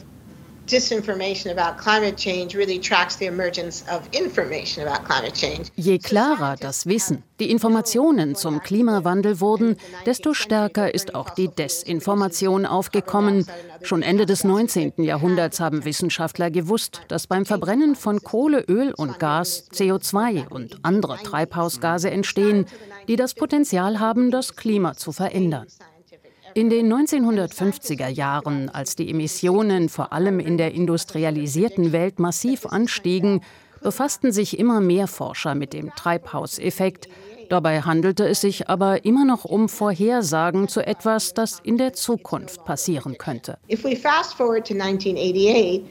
Je 5.75 5.99
klarer 5.99 6.55
das 6.59 6.87
Wissen, 6.87 7.21
die 7.39 7.51
Informationen 7.51 8.33
zum 8.33 8.61
Klimawandel 8.61 9.39
wurden, 9.39 9.77
desto 10.07 10.33
stärker 10.33 10.91
ist 10.91 11.13
auch 11.13 11.29
die 11.29 11.49
Desinformation 11.49 12.65
aufgekommen. 12.65 13.45
Schon 13.83 14.01
Ende 14.01 14.25
des 14.25 14.43
19. 14.43 14.93
Jahrhunderts 14.97 15.59
haben 15.59 15.85
Wissenschaftler 15.85 16.49
gewusst, 16.49 17.01
dass 17.09 17.27
beim 17.27 17.45
Verbrennen 17.45 17.95
von 17.95 18.23
Kohle, 18.23 18.61
Öl 18.67 18.91
und 18.91 19.19
Gas 19.19 19.65
CO2 19.71 20.47
und 20.49 20.79
andere 20.81 21.17
Treibhausgase 21.17 22.09
entstehen, 22.09 22.65
die 23.07 23.17
das 23.17 23.35
Potenzial 23.35 23.99
haben, 23.99 24.31
das 24.31 24.55
Klima 24.55 24.95
zu 24.95 25.11
verändern. 25.11 25.67
In 26.57 26.69
den 26.69 26.89
1950er 26.89 28.07
Jahren, 28.07 28.69
als 28.69 28.95
die 28.95 29.09
Emissionen 29.09 29.89
vor 29.89 30.13
allem 30.13 30.39
in 30.39 30.57
der 30.57 30.73
industrialisierten 30.73 31.91
Welt 31.91 32.17
massiv 32.17 32.65
anstiegen, 32.65 33.41
befassten 33.81 34.31
sich 34.31 34.57
immer 34.57 34.79
mehr 34.79 35.07
Forscher 35.07 35.53
mit 35.53 35.73
dem 35.73 35.93
Treibhauseffekt. 35.97 37.09
Dabei 37.49 37.81
handelte 37.81 38.25
es 38.25 38.39
sich 38.39 38.69
aber 38.69 39.03
immer 39.03 39.25
noch 39.25 39.43
um 39.43 39.67
Vorhersagen 39.67 40.69
zu 40.69 40.79
etwas, 40.79 41.33
das 41.33 41.59
in 41.61 41.77
der 41.77 41.91
Zukunft 41.91 42.63
passieren 42.63 43.17
könnte. 43.17 43.57
If 43.69 43.83
we 43.83 43.97
fast 43.97 44.35
forward 44.35 44.65
to 44.65 44.75
1988, 44.75 45.83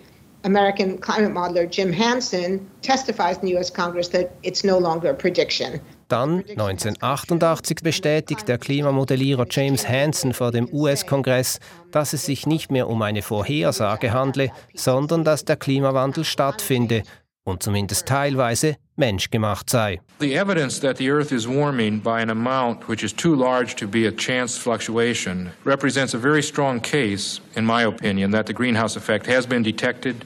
American 0.44 0.98
climate 0.98 1.34
modeler 1.34 1.68
Jim 1.68 1.92
Hansen 1.92 2.66
testifies 2.80 3.36
in 3.42 3.48
the 3.48 3.54
US 3.54 3.70
Congress 3.70 4.08
that 4.08 4.30
it's 4.40 4.64
no 4.64 4.78
longer 4.78 5.10
a 5.10 5.14
prediction. 5.14 5.78
Dann 6.08 6.40
1988 6.40 7.78
bestätigt 7.82 8.48
der 8.48 8.58
Klimamodellierer 8.58 9.46
James 9.50 9.88
Hansen 9.88 10.34
vor 10.34 10.52
dem 10.52 10.68
US-Kongress, 10.72 11.60
dass 11.90 12.12
es 12.12 12.26
sich 12.26 12.46
nicht 12.46 12.70
mehr 12.70 12.88
um 12.88 13.02
eine 13.02 13.22
Vorhersage 13.22 14.12
handle, 14.12 14.50
sondern 14.74 15.24
dass 15.24 15.44
der 15.44 15.56
Klimawandel 15.56 16.24
stattfinde 16.24 17.02
und 17.44 17.62
zumindest 17.62 18.06
teilweise 18.06 18.76
menschgemacht 18.96 19.68
sei. 19.68 20.00
The 20.20 20.34
evidence 20.34 20.80
that 20.80 20.98
the 20.98 21.10
earth 21.10 21.32
is 21.32 21.46
warming 21.46 22.00
by 22.00 22.20
an 22.20 22.30
amount 22.30 22.88
which 22.88 23.02
is 23.02 23.12
too 23.12 23.34
large 23.34 23.74
to 23.76 23.86
be 23.86 24.06
a 24.06 24.12
chance 24.12 24.58
fluctuation 24.58 25.50
represents 25.64 26.14
a 26.14 26.18
very 26.18 26.42
strong 26.42 26.80
case 26.80 27.40
in 27.54 27.64
my 27.64 27.84
opinion 27.84 28.32
that 28.32 28.46
the 28.46 28.54
greenhouse 28.54 28.96
effect 28.96 29.26
has 29.26 29.46
been 29.46 29.62
detected 29.62 30.24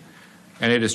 ein 0.60 0.90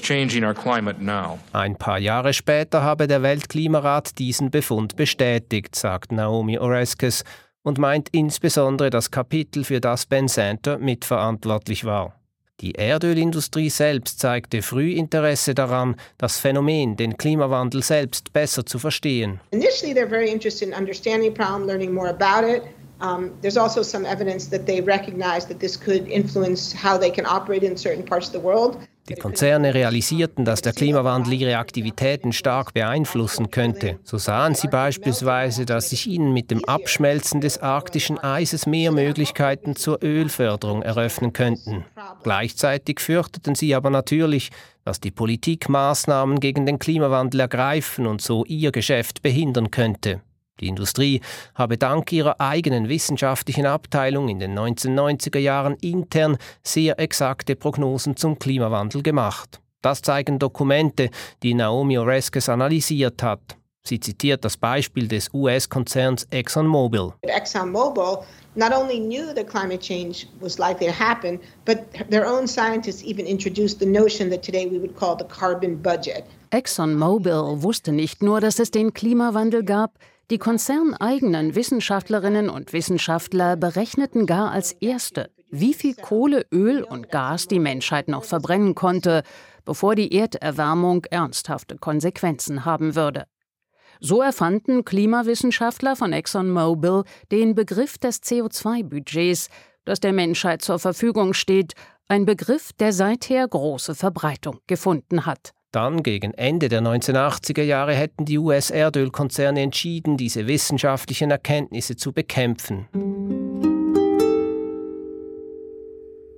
paar 1.77 1.99
Jahre 1.99 2.33
später 2.33 2.83
habe 2.83 3.07
der 3.07 3.23
Weltklimarat 3.23 4.19
diesen 4.19 4.51
Befund 4.51 4.97
bestätigt, 4.97 5.75
sagt 5.75 6.11
Naomi 6.11 6.59
Oreskes 6.59 7.23
und 7.63 7.77
meint 7.77 8.09
insbesondere 8.11 8.89
das 8.89 9.09
Kapitel, 9.09 9.63
für 9.63 9.79
das 9.79 10.05
Ben 10.05 10.27
Santer 10.27 10.79
mitverantwortlich 10.79 11.85
war. 11.85 12.19
Die 12.59 12.75
Erdölindustrie 12.75 13.69
selbst 13.69 14.19
zeigte 14.19 14.61
früh 14.61 14.91
Interesse 14.91 15.55
daran, 15.55 15.95
das 16.17 16.37
Phänomen, 16.37 16.97
den 16.97 17.15
Klimawandel 17.17 17.83
selbst 17.83 18.33
besser 18.33 18.65
zu 18.65 18.79
verstehen. 18.79 19.39
Initially 19.51 19.93
they're 19.93 20.09
very 20.09 20.29
interested 20.29 20.67
in 20.67 20.73
understanding 20.73 21.33
the 21.33 21.35
problem, 21.35 21.65
learning 21.65 21.93
more 21.93 22.09
about 22.09 22.45
it. 22.47 22.63
Um, 23.01 23.31
there's 23.41 23.57
also 23.57 23.81
some 23.81 24.05
evidence 24.05 24.49
that 24.49 24.65
they 24.65 24.79
recognize 24.79 25.45
that 25.47 25.59
this 25.59 25.77
could 25.77 26.07
influence 26.07 26.73
how 26.73 26.97
they 26.97 27.11
can 27.11 27.25
operate 27.25 27.65
in 27.65 27.75
certain 27.75 28.03
parts 28.03 28.27
of 28.27 28.33
the 28.33 28.39
world. 28.39 28.77
Die 29.09 29.15
Konzerne 29.15 29.73
realisierten, 29.73 30.45
dass 30.45 30.61
der 30.61 30.71
Klimawandel 30.71 31.33
ihre 31.33 31.57
Aktivitäten 31.57 32.31
stark 32.31 32.73
beeinflussen 32.73 33.51
könnte. 33.51 33.99
So 34.05 34.17
sahen 34.17 34.55
sie 34.55 34.69
beispielsweise, 34.69 35.65
dass 35.65 35.89
sich 35.89 36.07
ihnen 36.07 36.31
mit 36.31 36.51
dem 36.51 36.63
Abschmelzen 36.63 37.41
des 37.41 37.57
arktischen 37.57 38.17
Eises 38.17 38.65
mehr 38.65 38.93
Möglichkeiten 38.93 39.75
zur 39.75 40.01
Ölförderung 40.01 40.83
eröffnen 40.83 41.33
könnten. 41.33 41.83
Gleichzeitig 42.23 43.01
fürchteten 43.01 43.55
sie 43.55 43.75
aber 43.75 43.89
natürlich, 43.89 44.51
dass 44.85 45.01
die 45.01 45.11
Politik 45.11 45.67
Maßnahmen 45.67 46.39
gegen 46.39 46.65
den 46.65 46.79
Klimawandel 46.79 47.41
ergreifen 47.41 48.07
und 48.07 48.21
so 48.21 48.45
ihr 48.45 48.71
Geschäft 48.71 49.21
behindern 49.21 49.69
könnte. 49.69 50.21
Die 50.59 50.67
Industrie 50.67 51.21
habe 51.55 51.77
dank 51.77 52.11
ihrer 52.11 52.39
eigenen 52.39 52.87
wissenschaftlichen 52.87 53.65
Abteilung 53.65 54.29
in 54.29 54.39
den 54.39 54.57
1990er 54.57 55.39
Jahren 55.39 55.75
intern 55.81 56.37
sehr 56.61 56.99
exakte 56.99 57.55
Prognosen 57.55 58.15
zum 58.15 58.37
Klimawandel 58.37 59.01
gemacht. 59.01 59.59
Das 59.81 60.01
zeigen 60.01 60.39
Dokumente, 60.39 61.09
die 61.41 61.55
Naomi 61.55 61.97
Oreskes 61.97 62.49
analysiert 62.49 63.23
hat. 63.23 63.57
Sie 63.85 63.99
zitiert 63.99 64.45
das 64.45 64.55
Beispiel 64.55 65.09
des 65.09 65.29
US-Konzerns 65.33 66.25
ExxonMobil. 66.29 67.13
ExxonMobil 67.23 68.19
not 68.55 68.71
only 68.71 68.97
knew 68.97 69.33
that 69.33 69.49
climate 69.49 69.81
change 69.81 70.27
was 70.39 70.57
likely 70.57 70.87
to 70.87 70.93
happen, 70.93 71.37
but 71.65 71.79
their 72.09 72.25
own 72.25 72.47
scientists 72.47 73.03
even 73.03 73.25
introduced 73.25 73.79
the 73.79 73.85
notion 73.85 74.29
that 74.29 74.41
today 74.41 74.65
we 74.65 74.79
would 74.79 74.95
call 74.95 75.17
the 75.17 75.25
carbon 75.25 75.75
budget. 75.81 76.23
ExxonMobil 76.51 77.61
wusste 77.61 77.91
nicht 77.91 78.23
nur, 78.23 78.39
dass 78.39 78.59
es 78.59 78.71
den 78.71 78.93
Klimawandel 78.93 79.65
gab, 79.65 79.99
die 80.33 80.39
konzerneigenen 80.39 81.53
Wissenschaftlerinnen 81.53 82.49
und 82.49 82.73
Wissenschaftler 82.73 83.55
berechneten 83.55 84.25
gar 84.25 84.49
als 84.49 84.71
erste, 84.71 85.29
wie 85.51 85.75
viel 85.75 85.93
Kohle, 85.93 86.47
Öl 86.51 86.81
und 86.81 87.11
Gas 87.11 87.47
die 87.47 87.59
Menschheit 87.59 88.07
noch 88.07 88.23
verbrennen 88.23 88.73
konnte, 88.73 89.21
bevor 89.63 89.93
die 89.93 90.11
Erderwärmung 90.11 91.05
ernsthafte 91.11 91.77
Konsequenzen 91.77 92.65
haben 92.65 92.95
würde. 92.95 93.25
So 93.99 94.23
erfanden 94.23 94.83
Klimawissenschaftler 94.83 95.95
von 95.95 96.13
ExxonMobil 96.13 97.03
den 97.31 97.53
Begriff 97.53 97.99
des 97.99 98.23
CO2-Budgets, 98.23 99.49
das 99.85 99.99
der 99.99 100.13
Menschheit 100.13 100.63
zur 100.63 100.79
Verfügung 100.79 101.35
steht, 101.35 101.73
ein 102.07 102.25
Begriff, 102.25 102.73
der 102.73 102.91
seither 102.91 103.47
große 103.47 103.93
Verbreitung 103.93 104.61
gefunden 104.65 105.27
hat. 105.27 105.53
Dann, 105.73 106.03
gegen 106.03 106.35
Ende 106.35 106.69
der 106.69 106.83
1980er 106.83 107.63
Jahre, 107.63 107.95
hätten 107.95 108.25
die 108.25 108.37
US-Erdölkonzerne 108.37 109.59
entschieden, 109.59 110.17
diese 110.17 110.45
wissenschaftlichen 110.45 111.31
Erkenntnisse 111.31 111.95
zu 111.95 112.13
bekämpfen. 112.13 112.87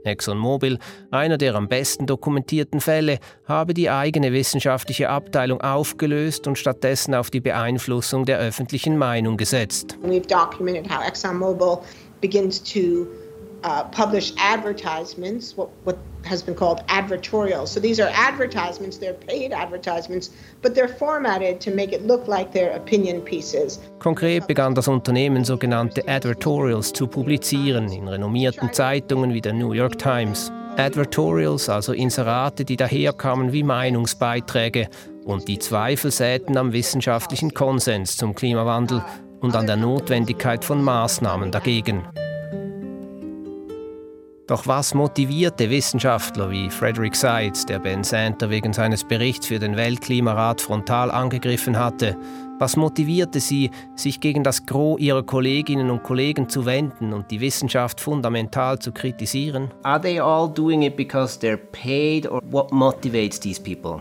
ExxonMobil, 0.06 0.80
einer 1.12 1.38
der 1.38 1.56
am 1.56 1.68
besten 1.68 2.06
dokumentierten 2.06 2.80
Fälle, 2.80 3.20
habe 3.44 3.74
die 3.74 3.90
eigene 3.90 4.32
wissenschaftliche 4.32 5.10
Abteilung 5.10 5.60
aufgelöst 5.60 6.48
und 6.48 6.58
stattdessen 6.58 7.14
auf 7.14 7.30
die 7.30 7.42
Beeinflussung 7.42 8.24
der 8.24 8.40
öffentlichen 8.40 8.98
Meinung 8.98 9.36
gesetzt. 9.36 9.98
We've 10.02 10.26
documented 10.26 10.90
how 10.90 11.06
ExxonMobil 11.06 11.80
begins 12.22 12.64
to 12.64 13.06
uh, 13.66 13.84
publish 13.86 14.32
advertisements, 14.38 15.58
what, 15.58 15.70
what 15.86 15.98
has 16.24 16.44
been 16.44 16.56
called 16.56 16.86
advertorials. 16.88 17.70
So 17.70 17.80
these 17.80 18.00
are 18.00 18.12
advertisements, 18.14 18.98
they're 18.98 19.14
paid 19.14 19.52
advertisements, 19.52 20.30
but 20.62 20.76
they're 20.76 20.88
formatted 20.88 21.60
to 21.62 21.72
make 21.72 21.92
it 21.92 22.06
look 22.06 22.28
like 22.28 22.52
they're 22.54 22.76
opinion 22.76 23.22
pieces. 23.22 23.80
Konkret 24.00 24.48
begann 24.48 24.76
das 24.76 24.88
Unternehmen 24.88 25.44
sogenannte 25.44 26.08
Advertorials 26.08 26.94
zu 26.94 27.08
publizieren 27.08 27.92
in 27.92 28.08
renommierten 28.08 28.72
Zeitungen 28.72 29.34
wie 29.34 29.42
der 29.42 29.54
New 29.54 29.74
York 29.74 29.98
Times. 29.98 30.52
Advertorials, 30.78 31.68
also 31.68 31.94
Inserate, 31.94 32.66
die 32.66 32.76
daherkamen 32.76 33.52
wie 33.52 33.64
Meinungsbeiträge 33.64 34.90
und 35.24 35.48
die 35.48 35.58
Zweifel 35.58 36.12
säten 36.12 36.58
am 36.58 36.72
wissenschaftlichen 36.72 37.54
Konsens 37.54 38.18
zum 38.18 38.36
Klimawandel 38.36 39.04
und 39.40 39.56
an 39.56 39.66
der 39.66 39.78
Notwendigkeit 39.78 40.64
von 40.64 40.84
Maßnahmen 40.84 41.52
dagegen. 41.52 42.04
Doch 44.48 44.68
was 44.68 44.94
motivierte 44.94 45.72
Wissenschaftler 45.72 46.52
wie 46.52 46.70
Frederick 46.70 47.16
Seitz, 47.16 47.66
der 47.66 47.80
Ben 47.80 48.04
Santer 48.04 48.52
wegen 48.52 48.74
seines 48.74 49.04
Berichts 49.04 49.48
für 49.48 49.58
den 49.58 49.76
Weltklimarat 49.76 50.62
frontal 50.62 51.10
angegriffen 51.10 51.80
hatte, 51.80 52.16
was 52.60 52.76
motivierte 52.76 53.40
sie, 53.40 53.72
sich 53.96 54.20
gegen 54.20 54.44
das 54.44 54.68
Gros 54.68 55.00
ihrer 55.00 55.24
Kolleginnen 55.24 55.90
und 55.90 56.04
Kollegen 56.04 56.48
zu 56.48 56.68
wenden 56.68 57.12
und 57.12 57.32
die 57.32 57.42
Wissenschaft 57.42 58.00
fundamental 58.00 58.78
zu 58.78 58.92
kritisieren? 58.92 59.72
Are 59.82 60.00
they 60.00 60.20
all 60.20 60.48
doing 60.48 60.84
it 60.84 60.96
because 60.96 61.40
they're 61.40 61.58
paid 61.58 62.28
or 62.30 62.40
what 62.52 62.72
motivates 62.72 63.40
these 63.40 63.60
people? 63.60 64.00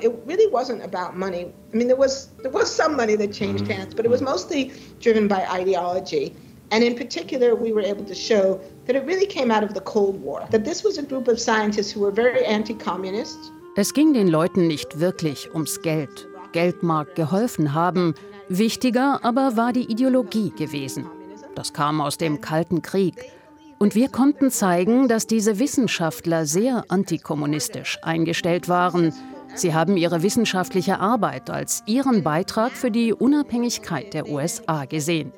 It 0.00 0.10
really 0.26 0.50
wasn't 0.50 0.82
about 0.82 1.18
money. 1.18 1.52
I 1.74 1.76
mean, 1.76 1.88
there 1.88 1.98
was 1.98 2.30
there 2.42 2.50
was 2.50 2.74
some 2.74 2.96
money 2.96 3.16
that 3.16 3.30
changed 3.30 3.70
hands, 3.70 3.94
but 3.94 4.06
it 4.06 4.10
was 4.10 4.22
mostly 4.22 4.72
driven 5.00 5.28
by 5.28 5.46
ideology. 5.52 6.32
And 6.70 6.82
in 6.82 6.96
particular, 6.96 7.54
we 7.54 7.72
were 7.72 7.84
able 7.84 8.04
to 8.04 8.14
show 8.14 8.60
that 8.86 8.96
it 8.96 9.04
really 9.06 9.26
came 9.26 9.52
out 9.52 9.62
of 9.62 9.74
the 9.74 9.80
Cold 9.80 10.20
War, 10.22 10.46
that 10.50 10.64
this 10.64 10.82
was 10.84 10.98
a 10.98 11.02
group 11.02 11.28
of 11.28 11.38
scientists 11.38 11.94
who 11.94 12.00
were 12.00 12.12
very 12.12 12.44
anti-communist. 12.44 13.38
Es 13.76 13.92
ging 13.92 14.14
den 14.14 14.28
Leuten 14.28 14.66
nicht 14.66 15.00
wirklich 15.00 15.52
ums 15.52 15.80
Geld. 15.82 16.26
Geld 16.52 16.82
mag 16.82 17.14
geholfen 17.14 17.74
haben, 17.74 18.14
wichtiger 18.48 19.20
aber 19.22 19.56
war 19.56 19.72
die 19.72 19.90
Ideologie 19.90 20.50
gewesen. 20.56 21.06
Das 21.54 21.72
kam 21.72 22.00
aus 22.00 22.18
dem 22.18 22.40
Kalten 22.40 22.82
Krieg. 22.82 23.30
Und 23.78 23.94
wir 23.94 24.08
konnten 24.08 24.50
zeigen, 24.50 25.06
dass 25.06 25.26
diese 25.26 25.58
Wissenschaftler 25.58 26.46
sehr 26.46 26.84
antikommunistisch 26.88 27.98
eingestellt 28.02 28.68
waren. 28.68 29.12
Sie 29.54 29.74
haben 29.74 29.96
ihre 29.96 30.22
wissenschaftliche 30.22 30.98
Arbeit 30.98 31.50
als 31.50 31.82
ihren 31.86 32.22
Beitrag 32.22 32.72
für 32.72 32.90
die 32.90 33.12
Unabhängigkeit 33.12 34.14
der 34.14 34.28
USA 34.28 34.86
gesehen. 34.86 35.32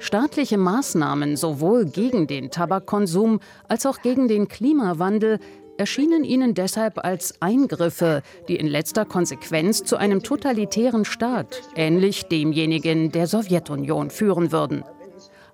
Staatliche 0.00 0.58
Maßnahmen 0.58 1.36
sowohl 1.36 1.86
gegen 1.86 2.26
den 2.26 2.50
Tabakkonsum 2.50 3.40
als 3.68 3.86
auch 3.86 4.02
gegen 4.02 4.28
den 4.28 4.48
Klimawandel 4.48 5.38
erschienen 5.78 6.24
ihnen 6.24 6.54
deshalb 6.54 7.04
als 7.04 7.40
Eingriffe, 7.40 8.22
die 8.48 8.56
in 8.56 8.66
letzter 8.66 9.04
Konsequenz 9.04 9.84
zu 9.84 9.96
einem 9.96 10.22
totalitären 10.22 11.04
Staat, 11.04 11.62
ähnlich 11.74 12.24
demjenigen 12.24 13.12
der 13.12 13.26
Sowjetunion, 13.26 14.10
führen 14.10 14.52
würden. 14.52 14.84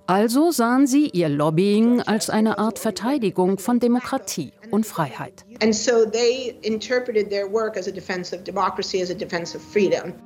Also 0.07 0.51
sahen 0.51 0.87
sie 0.87 1.09
ihr 1.09 1.29
Lobbying 1.29 2.03
als 2.03 2.29
eine 2.29 2.59
Art 2.59 2.79
Verteidigung 2.79 3.59
von 3.59 3.79
Demokratie 3.79 4.53
und 4.73 4.87
Freiheit. 4.87 5.45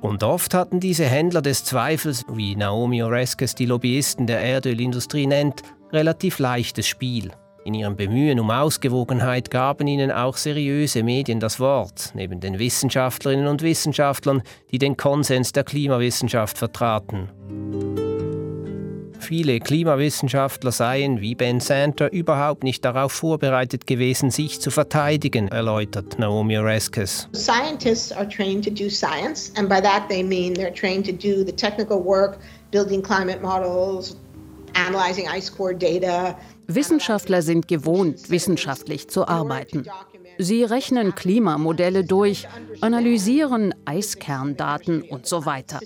Und 0.01 0.23
oft 0.23 0.53
hatten 0.53 0.79
diese 0.79 1.05
Händler 1.05 1.41
des 1.41 1.65
Zweifels, 1.65 2.23
wie 2.31 2.55
Naomi 2.55 3.03
Oreskes 3.03 3.55
die 3.55 3.65
Lobbyisten 3.65 4.25
der 4.25 4.39
Erdölindustrie 4.39 5.27
nennt, 5.27 5.63
relativ 5.91 6.39
leichtes 6.39 6.87
Spiel. 6.87 7.31
In 7.65 7.73
ihrem 7.73 7.97
Bemühen 7.97 8.39
um 8.39 8.49
Ausgewogenheit 8.49 9.51
gaben 9.51 9.87
ihnen 9.87 10.09
auch 10.09 10.37
seriöse 10.37 11.03
Medien 11.03 11.41
das 11.41 11.59
Wort, 11.59 12.11
neben 12.15 12.39
den 12.39 12.59
Wissenschaftlerinnen 12.59 13.47
und 13.47 13.61
Wissenschaftlern, 13.61 14.41
die 14.71 14.77
den 14.77 14.95
Konsens 14.95 15.51
der 15.51 15.65
Klimawissenschaft 15.65 16.57
vertraten. 16.57 17.29
Viele 19.27 19.59
Klimawissenschaftler 19.59 20.71
seien, 20.71 21.19
wie 21.19 21.35
Ben 21.35 21.59
Santer, 21.59 22.13
überhaupt 22.13 22.63
nicht 22.63 22.85
darauf 22.85 23.11
vorbereitet 23.11 23.85
gewesen, 23.85 24.31
sich 24.31 24.61
zu 24.61 24.71
verteidigen, 24.71 25.49
erläutert 25.49 26.17
Naomi 26.17 26.57
Oreskes. 26.57 27.27
Scientists 27.35 28.13
are 28.13 28.25
trained 28.25 28.63
to 28.63 28.71
do 28.71 28.89
science, 28.89 29.51
and 29.57 29.67
by 29.67 29.81
that 29.81 30.07
they 30.07 30.23
mean 30.23 30.53
they're 30.53 30.73
trained 30.73 31.05
to 31.05 31.11
do 31.11 31.43
the 31.43 31.51
technical 31.51 32.01
work, 32.01 32.37
building 32.71 33.03
climate 33.03 33.41
models, 33.41 34.15
analyzing 34.75 35.27
ice 35.27 35.53
core 35.53 35.75
data. 35.75 36.33
Wissenschaftler 36.67 37.41
sind 37.41 37.67
gewohnt, 37.67 38.29
wissenschaftlich 38.29 39.09
zu 39.09 39.27
arbeiten. 39.27 39.83
Sie 40.37 40.63
rechnen 40.63 41.15
Klimamodelle 41.15 42.05
durch, 42.05 42.47
analysieren 42.79 43.75
Eiskerndaten 43.83 45.01
und 45.01 45.25
so 45.25 45.45
weiter. 45.45 45.81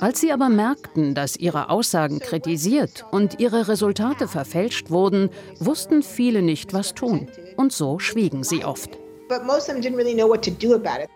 Als 0.00 0.20
sie 0.20 0.32
aber 0.32 0.48
merkten, 0.48 1.14
dass 1.14 1.36
ihre 1.36 1.70
Aussagen 1.70 2.20
kritisiert 2.20 3.04
und 3.10 3.40
ihre 3.40 3.68
Resultate 3.68 4.28
verfälscht 4.28 4.90
wurden, 4.90 5.30
wussten 5.58 6.02
viele 6.02 6.42
nicht, 6.42 6.72
was 6.72 6.94
tun. 6.94 7.28
Und 7.56 7.72
so 7.72 7.98
schwiegen 7.98 8.44
sie 8.44 8.64
oft. 8.64 8.90
But 9.28 9.44
most 9.44 9.68
of 9.68 9.74
them 9.74 9.80
didn't 9.80 9.96
really 9.96 10.14
know 10.14 10.28
what 10.28 10.44
to 10.44 10.50
do 10.50 10.74
about 10.74 11.02
it. 11.02 11.10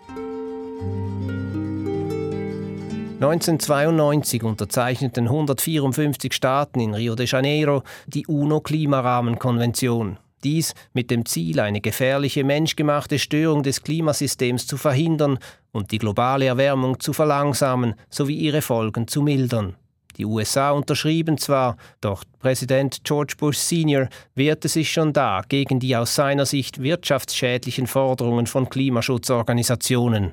1992 3.20 4.44
unterzeichneten 4.44 5.26
154 5.26 6.32
Staaten 6.32 6.78
in 6.78 6.94
Rio 6.94 7.16
de 7.16 7.26
Janeiro 7.26 7.82
die 8.06 8.24
UNO-Klimarahmenkonvention. 8.26 10.18
Dies 10.44 10.74
mit 10.92 11.10
dem 11.10 11.26
Ziel, 11.26 11.60
eine 11.60 11.80
gefährliche 11.80 12.44
menschgemachte 12.44 13.18
Störung 13.18 13.62
des 13.62 13.82
Klimasystems 13.82 14.66
zu 14.66 14.76
verhindern 14.76 15.38
und 15.72 15.90
die 15.90 15.98
globale 15.98 16.46
Erwärmung 16.46 17.00
zu 17.00 17.12
verlangsamen 17.12 17.94
sowie 18.08 18.36
ihre 18.36 18.62
Folgen 18.62 19.08
zu 19.08 19.22
mildern. 19.22 19.76
Die 20.18 20.24
USA 20.24 20.72
unterschrieben 20.72 21.38
zwar, 21.38 21.76
doch 22.00 22.24
Präsident 22.40 23.04
George 23.04 23.34
Bush 23.38 23.56
Sr. 23.56 24.08
wehrte 24.34 24.66
sich 24.66 24.90
schon 24.90 25.12
da 25.12 25.42
gegen 25.48 25.78
die 25.78 25.94
aus 25.94 26.16
seiner 26.16 26.44
Sicht 26.44 26.82
wirtschaftsschädlichen 26.82 27.86
Forderungen 27.86 28.48
von 28.48 28.68
Klimaschutzorganisationen. 28.68 30.32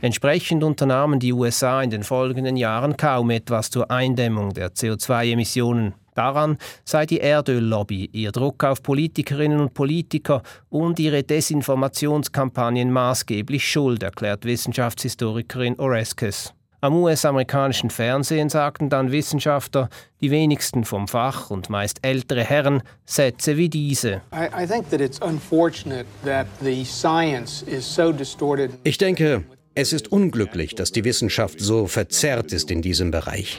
Entsprechend 0.00 0.64
unternahmen 0.64 1.20
die 1.20 1.32
USA 1.32 1.82
in 1.82 1.90
den 1.90 2.02
folgenden 2.02 2.56
Jahren 2.56 2.96
kaum 2.96 3.30
etwas 3.30 3.70
zur 3.70 3.90
Eindämmung 3.90 4.52
der 4.52 4.74
CO2-Emissionen. 4.74 5.94
Daran 6.18 6.58
sei 6.84 7.06
die 7.06 7.20
Erdöllobby, 7.20 8.10
ihr 8.12 8.32
Druck 8.32 8.64
auf 8.64 8.82
Politikerinnen 8.82 9.60
und 9.60 9.72
Politiker 9.72 10.42
und 10.68 10.98
ihre 10.98 11.22
Desinformationskampagnen 11.22 12.90
maßgeblich 12.90 13.64
schuld, 13.64 14.02
erklärt 14.02 14.44
Wissenschaftshistorikerin 14.44 15.78
Oreskes. 15.78 16.54
Am 16.80 16.96
US-amerikanischen 16.96 17.90
Fernsehen 17.90 18.48
sagten 18.48 18.88
dann 18.88 19.12
Wissenschaftler, 19.12 19.88
die 20.20 20.32
wenigsten 20.32 20.82
vom 20.82 21.06
Fach 21.06 21.50
und 21.50 21.70
meist 21.70 21.98
ältere 22.02 22.42
Herren, 22.42 22.82
Sätze 23.04 23.56
wie 23.56 23.68
diese. 23.68 24.20
Ich 28.82 28.98
denke, 28.98 29.44
es 29.80 29.92
ist 29.92 30.10
unglücklich, 30.10 30.74
dass 30.74 30.90
die 30.90 31.04
Wissenschaft 31.04 31.60
so 31.60 31.86
verzerrt 31.86 32.52
ist 32.52 32.72
in 32.72 32.82
diesem 32.82 33.12
Bereich. 33.12 33.56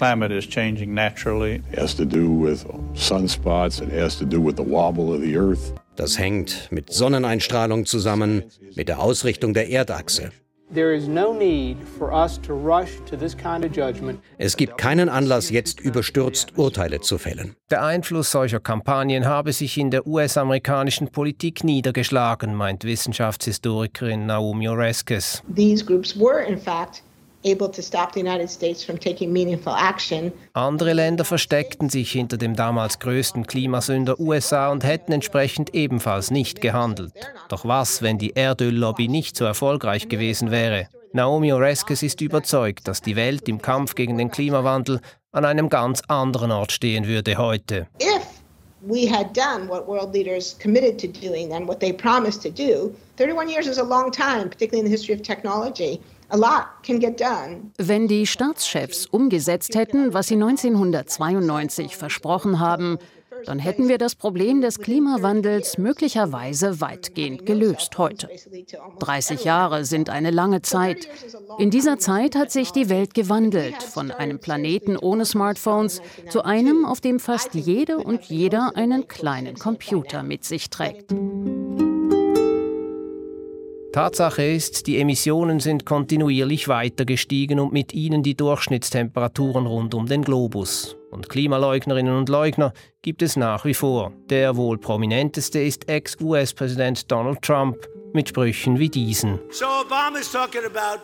Das 5.95 6.19
hängt 6.19 6.67
mit 6.71 6.91
Sonneneinstrahlung 6.91 7.85
zusammen, 7.85 8.43
mit 8.75 8.89
der 8.89 8.99
Ausrichtung 8.99 9.53
der 9.53 9.69
Erdachse. 9.69 10.31
Es 14.37 14.57
gibt 14.57 14.77
keinen 14.77 15.09
Anlass, 15.09 15.49
jetzt 15.49 15.79
überstürzt 15.79 16.57
Urteile 16.57 17.01
zu 17.01 17.17
fällen. 17.17 17.55
Der 17.71 17.83
Einfluss 17.83 18.31
solcher 18.31 18.59
Kampagnen 18.59 19.25
habe 19.25 19.51
sich 19.51 19.77
in 19.77 19.89
der 19.89 20.05
US-amerikanischen 20.05 21.07
Politik 21.07 21.63
niedergeschlagen, 21.63 22.53
meint 22.53 22.83
Wissenschaftshistorikerin 22.83 24.27
Naomi 24.27 24.69
Oreskes. 24.69 25.41
These 25.55 25.83
groups 25.83 26.15
were 26.19 26.43
in 26.43 26.57
fact 26.57 27.01
andere 30.53 30.93
Länder 30.93 31.25
versteckten 31.25 31.89
sich 31.89 32.11
hinter 32.11 32.37
dem 32.37 32.55
damals 32.55 32.99
größten 32.99 33.47
Klimasünder 33.47 34.19
USA 34.19 34.71
und 34.71 34.83
hätten 34.83 35.13
entsprechend 35.13 35.73
ebenfalls 35.73 36.31
nicht 36.31 36.59
gehandelt. 36.59 37.13
Doch 37.47 37.63
was, 37.63 38.01
wenn 38.01 38.17
die 38.17 38.35
Erdöllobby 38.35 39.07
nicht 39.07 39.37
so 39.37 39.45
erfolgreich 39.45 40.09
gewesen 40.09 40.51
wäre? 40.51 40.89
Naomi 41.13 41.53
Oreskes 41.53 42.03
ist 42.03 42.21
überzeugt, 42.21 42.87
dass 42.87 43.01
die 43.01 43.15
Welt 43.15 43.47
im 43.47 43.61
Kampf 43.61 43.95
gegen 43.95 44.17
den 44.17 44.29
Klimawandel 44.29 44.99
an 45.31 45.45
einem 45.45 45.69
ganz 45.69 46.01
anderen 46.07 46.51
Ort 46.51 46.71
stehen 46.71 47.07
würde 47.07 47.37
heute. 47.37 47.87
If 48.01 48.21
we 48.81 49.09
had 49.09 49.33
done 49.33 49.67
what 49.67 49.87
world 49.87 50.13
leaders 50.13 50.57
committed 50.61 50.99
to 50.99 51.07
doing 51.07 51.53
and 51.53 51.67
what 51.67 51.79
they 51.79 51.93
promised 51.93 52.43
to 52.43 52.49
do, 52.49 52.93
31 53.17 53.49
years 53.49 53.65
is 53.65 53.79
a 53.79 53.83
long 53.83 54.11
time, 54.11 54.49
particularly 54.49 54.79
in 54.79 54.85
the 54.85 54.91
history 54.91 55.15
of 55.15 55.21
technology. 55.21 55.99
Wenn 57.77 58.07
die 58.07 58.27
Staatschefs 58.27 59.05
umgesetzt 59.05 59.75
hätten, 59.75 60.13
was 60.13 60.27
sie 60.27 60.35
1992 60.35 61.95
versprochen 61.95 62.59
haben, 62.59 62.97
dann 63.45 63.59
hätten 63.59 63.87
wir 63.87 63.97
das 63.97 64.15
Problem 64.15 64.61
des 64.61 64.79
Klimawandels 64.79 65.77
möglicherweise 65.77 66.81
weitgehend 66.81 67.45
gelöst 67.45 67.97
heute. 67.97 68.29
30 68.99 69.43
Jahre 69.43 69.85
sind 69.85 70.09
eine 70.09 70.31
lange 70.31 70.61
Zeit. 70.61 71.07
In 71.57 71.71
dieser 71.71 71.99
Zeit 71.99 72.35
hat 72.35 72.51
sich 72.51 72.71
die 72.71 72.89
Welt 72.89 73.13
gewandelt, 73.13 73.81
von 73.81 74.11
einem 74.11 74.39
Planeten 74.39 74.97
ohne 74.97 75.25
Smartphones 75.25 76.01
zu 76.29 76.43
einem, 76.43 76.85
auf 76.85 77.01
dem 77.01 77.19
fast 77.19 77.53
jede 77.53 77.97
und 77.97 78.25
jeder 78.25 78.75
einen 78.75 79.07
kleinen 79.07 79.55
Computer 79.55 80.23
mit 80.23 80.43
sich 80.43 80.69
trägt. 80.69 81.13
Tatsache 83.91 84.43
ist, 84.43 84.85
die 84.85 84.99
Emissionen 84.99 85.59
sind 85.59 85.85
kontinuierlich 85.85 86.67
weiter 86.67 87.05
gestiegen 87.05 87.59
und 87.59 87.73
mit 87.73 87.93
ihnen 87.93 88.21
die 88.21 88.35
Durchschnittstemperaturen 88.35 89.65
rund 89.65 89.95
um 89.95 90.05
den 90.05 90.23
Globus. 90.23 90.95
Und 91.09 91.27
Klimaleugnerinnen 91.27 92.15
und 92.15 92.29
Leugner 92.29 92.71
gibt 93.01 93.23
es 93.23 93.35
nach 93.35 93.65
wie 93.65 93.73
vor. 93.73 94.13
Der 94.29 94.55
wohl 94.55 94.77
prominenteste 94.77 95.59
ist 95.59 95.89
Ex-US-Präsident 95.89 97.11
Donald 97.11 97.41
Trump 97.41 97.77
mit 98.13 98.29
Sprüchen 98.29 98.77
wie 98.77 98.89
diesen. 98.89 99.39
So 99.49 99.65
Obama 99.65 100.19
is 100.19 100.31
talking 100.31 100.65
about 100.65 101.01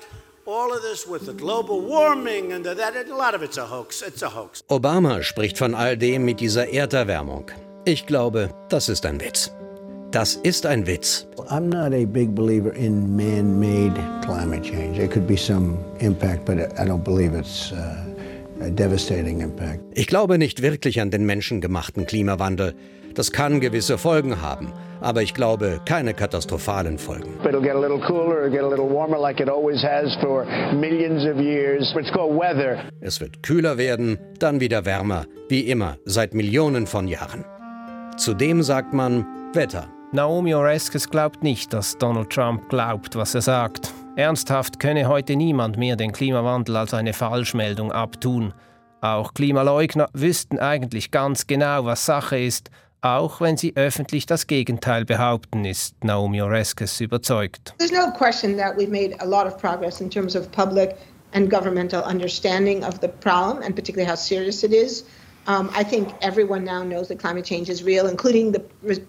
Obama 4.68 5.24
spricht 5.24 5.58
von 5.58 5.74
all 5.74 5.98
dem 5.98 6.26
mit 6.26 6.40
dieser 6.40 6.70
Erderwärmung. 6.70 7.50
Ich 7.86 8.06
glaube, 8.06 8.50
das 8.70 8.88
ist 8.90 9.08
ein 9.08 9.20
Witz. 9.20 9.52
Das 10.16 10.38
ist 10.44 10.66
ein 10.66 10.88
Witz. 10.88 11.28
I'm 11.50 11.68
not 11.68 11.94
a 11.94 12.06
big 12.06 12.34
believer 12.34 12.74
in 12.74 13.18
man-made 13.18 14.00
climate 14.24 14.64
change. 14.64 14.96
There 14.96 15.10
could 15.10 15.28
be 15.28 15.36
some 15.36 15.78
impact, 16.00 16.46
but 16.46 16.58
I 16.80 16.86
don't 16.86 17.04
believe 17.04 17.38
it's 17.38 17.74
uh, 17.74 18.66
a 18.66 18.70
devastating 18.70 19.42
impact. 19.42 19.82
Ich 19.94 20.08
glaube 20.08 20.38
nicht 20.38 20.62
wirklich 20.62 21.02
an 21.02 21.12
den 21.12 21.26
menschengemachten 21.26 22.06
Klimawandel. 22.06 22.76
Das 23.14 23.34
kann 23.34 23.60
gewisse 23.60 23.98
Folgen 23.98 24.42
haben, 24.42 24.72
aber 25.02 25.22
ich 25.22 25.34
glaube 25.34 25.82
keine 25.84 26.14
katastrophalen 26.14 26.98
Folgen. 26.98 27.34
It'll 27.44 27.62
get 27.62 27.76
a 27.76 27.80
little 27.82 28.00
cooler, 28.00 28.50
get 28.50 28.64
a 28.64 28.70
little 28.70 28.90
warmer 28.90 29.20
like 29.20 29.42
it 29.42 29.50
always 29.50 29.84
has 29.84 30.16
for 30.22 30.46
millions 30.74 31.26
of 31.26 31.42
years. 31.44 31.94
It's 31.94 32.10
called 32.14 32.40
weather. 32.40 32.80
Es 33.02 33.20
wird 33.20 33.44
kühler 33.44 33.78
werden, 33.78 34.18
dann 34.40 34.62
wieder 34.62 34.86
wärmer, 34.86 35.26
wie 35.50 35.70
immer 35.70 35.98
seit 36.06 36.34
Millionen 36.34 36.88
von 36.88 37.10
Jahren. 37.10 37.44
Zudem 38.16 38.64
sagt 38.64 38.94
man 38.94 39.26
Wetter. 39.54 39.90
Naomi 40.12 40.54
Oreskes 40.54 41.10
glaubt 41.10 41.44
nicht, 41.44 41.74
dass 41.74 41.98
Donald 41.98 42.30
Trump 42.30 42.70
glaubt, 42.70 43.16
was 43.16 43.36
er 43.36 43.42
sagt. 43.42 43.94
Ernsthaft 44.16 44.80
könne 44.80 45.08
heute 45.08 45.36
niemand 45.36 45.78
mehr 45.78 45.96
den 45.96 46.12
Klimawandel 46.12 46.78
als 46.78 46.94
eine 46.94 47.14
Falschmeldung 47.14 47.92
abtun. 47.92 48.54
Auch 49.02 49.34
Klimaleugner 49.34 50.08
wüssten 50.14 50.60
eigentlich 50.60 51.12
ganz 51.12 51.48
genau, 51.48 51.86
was 51.86 52.06
Sache 52.06 52.40
ist, 52.40 52.70
auch 53.02 53.42
wenn 53.42 53.58
sie 53.58 53.76
öffentlich 53.76 54.26
das 54.26 54.48
Gegenteil 54.48 55.06
behaupten, 55.06 55.66
ist 55.66 56.04
Naomi 56.04 56.42
Oreskes 56.42 57.02
überzeugt. 57.02 57.74
There's 57.78 57.92
no 57.92 58.12
question 58.12 58.58
that 58.58 58.78
we've 58.78 58.90
made 58.90 59.16
a 59.20 59.26
lot 59.26 59.46
of 59.46 59.58
progress 59.58 60.02
in 60.02 60.10
terms 60.10 60.36
of 60.36 60.52
public 60.52 60.96
and 61.34 61.50
governmental 61.50 62.02
understanding 62.04 62.84
of 62.84 63.00
the 63.02 63.08
problem 63.08 63.62
and 63.64 63.76
particularly 63.76 64.10
how 64.10 64.16
serious 64.16 64.64
it 64.64 64.72
is. 64.72 65.06
Um, 65.48 65.70
I 65.74 65.84
think 65.84 66.10
everyone 66.22 66.64
now 66.64 66.84
knows 66.84 67.08
that 67.10 67.20
climate 67.20 67.46
change 67.46 67.70
is 67.70 67.84
real, 67.84 68.08
including 68.08 68.52
the, 68.52 68.64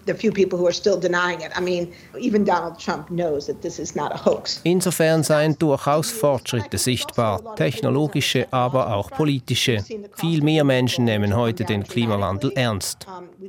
the 0.05 0.13
few 0.13 0.31
people 0.31 0.59
who 0.59 0.67
are 0.67 0.73
still 0.73 0.99
denying 0.99 1.41
it. 1.41 1.51
I 1.55 1.61
mean, 1.61 1.93
even 2.19 2.43
Donald 2.43 2.77
Trump 2.77 3.09
knows 3.09 3.47
that 3.47 3.61
this 3.63 3.79
is 3.79 3.95
not 3.95 4.11
a 4.13 4.17
hoax. 4.17 4.61
Insofern 4.63 5.23
seien 5.23 5.57
durchaus 5.57 6.11
Fortschritte 6.11 6.77
sichtbar, 6.77 7.55
technologische, 7.55 8.47
aber 8.51 8.93
auch 8.93 9.09
politische. 9.09 9.83
Viel 10.15 10.43
mehr 10.43 10.63
Menschen 10.63 11.05
nehmen 11.05 11.35
heute 11.35 11.63
den 11.63 11.83
Klimawandel 11.83 12.51
ernst. 12.55 13.07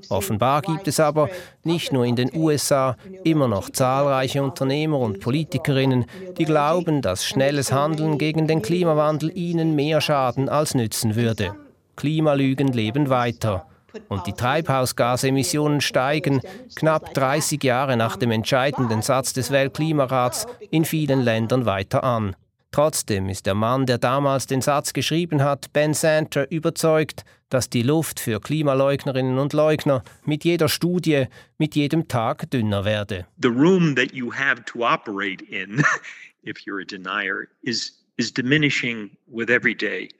Offenbar 0.09 0.63
gibt 0.63 0.89
es 0.89 0.99
aber 0.99 1.29
nicht 1.65 1.93
nur 1.93 2.07
in 2.07 2.17
den 2.17 2.35
USA 2.35 2.97
immer 3.23 3.49
noch 3.49 3.69
zahlreiche 3.69 4.43
Unternehmer 4.43 4.99
und 4.99 5.21
Politikerinnen, 5.21 6.07
die 6.39 6.45
glauben, 6.47 7.03
dass 7.03 7.27
schnelles 7.27 7.71
Handeln 7.71 8.17
gegen 8.17 8.47
den 8.47 8.63
Klimawandel 8.63 9.31
ihnen 9.37 9.75
mehr 9.75 10.01
schaden 10.01 10.49
als 10.49 10.75
nützen 10.75 11.15
würde. 11.15 11.55
Klimalügen 11.99 12.73
leben 12.73 13.11
weiter. 13.11 13.67
Und 14.09 14.27
die 14.29 14.33
Treibhausgasemissionen 14.33 15.81
steigen, 15.81 16.41
knapp 16.77 17.13
30 17.15 17.63
Jahre 17.65 17.97
nach 17.97 18.17
dem 18.17 18.31
entscheidenden 18.31 19.03
Satz 19.03 19.33
des 19.33 19.51
Weltklimarats, 19.51 20.47
in 20.71 20.85
vielen 20.85 21.23
Ländern 21.23 21.67
weiter 21.67 22.05
an. 22.05 22.37
Trotzdem 22.71 23.29
ist 23.29 23.47
der 23.47 23.55
Mann, 23.55 23.87
der 23.87 23.99
damals 23.99 24.47
den 24.47 24.61
Satz 24.61 24.93
geschrieben 24.93 25.43
hat, 25.43 25.73
Ben 25.73 25.93
Santer, 25.93 26.49
überzeugt, 26.53 27.25
dass 27.49 27.69
die 27.69 27.83
Luft 27.83 28.21
für 28.21 28.41
Klimaleugnerinnen 28.41 29.39
und 29.39 29.53
Leugner 29.53 30.05
mit 30.25 30.45
jeder 30.45 30.69
Studie, 30.69 31.25
mit 31.57 31.75
jedem 31.75 32.07
Tag 32.07 32.49
dünner 32.51 32.85
werde. 32.85 33.27
The 33.43 33.49
room 33.49 33.97
that 33.97 34.13
you 34.13 34.33
have 34.33 34.65
to 34.67 34.85
operate 34.85 35.43
in, 35.45 35.83
if 36.45 36.59
you're 36.65 36.81
a 36.81 36.87
denier, 36.87 37.49
is, 37.63 37.95
is 38.19 38.33
diminishing 38.33 39.11
with 39.27 39.51
every 39.51 39.75
day. 39.75 40.11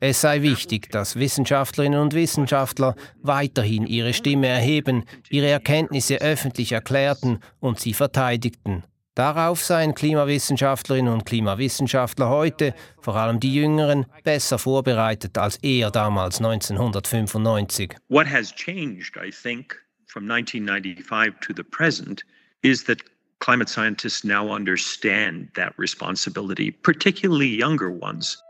Es 0.00 0.20
sei 0.20 0.42
wichtig, 0.42 0.90
dass 0.90 1.16
Wissenschaftlerinnen 1.16 2.00
und 2.00 2.14
Wissenschaftler 2.14 2.94
weiterhin 3.22 3.86
ihre 3.86 4.14
Stimme 4.14 4.46
erheben, 4.46 5.04
ihre 5.28 5.48
Erkenntnisse 5.48 6.20
öffentlich 6.20 6.72
erklärten 6.72 7.40
und 7.60 7.80
sie 7.80 7.94
verteidigten. 7.94 8.84
Darauf 9.16 9.64
seien 9.64 9.94
Klimawissenschaftlerinnen 9.94 11.10
und 11.10 11.24
Klimawissenschaftler 11.24 12.28
heute, 12.28 12.74
vor 13.00 13.16
allem 13.16 13.40
die 13.40 13.54
Jüngeren, 13.54 14.04
besser 14.24 14.58
vorbereitet 14.58 15.38
als 15.38 15.56
er 15.62 15.90
damals 15.90 16.38
1995. 16.38 17.96
What 18.08 18.26
has 18.30 18.54
changed, 18.54 19.16
I 19.16 19.30
think, 19.30 19.74
from 20.06 20.30
1995 20.30 21.40
to 21.40 21.54
the 21.56 21.62
present, 21.62 22.24
is 22.62 22.84
that 22.84 22.98
climate 23.40 23.70
scientists 23.70 24.22
now 24.22 24.54
understand 24.54 25.48
that 25.54 25.72
responsibility, 25.78 26.70
particularly 26.70 27.48
younger 27.48 27.90
ones. 27.90 28.42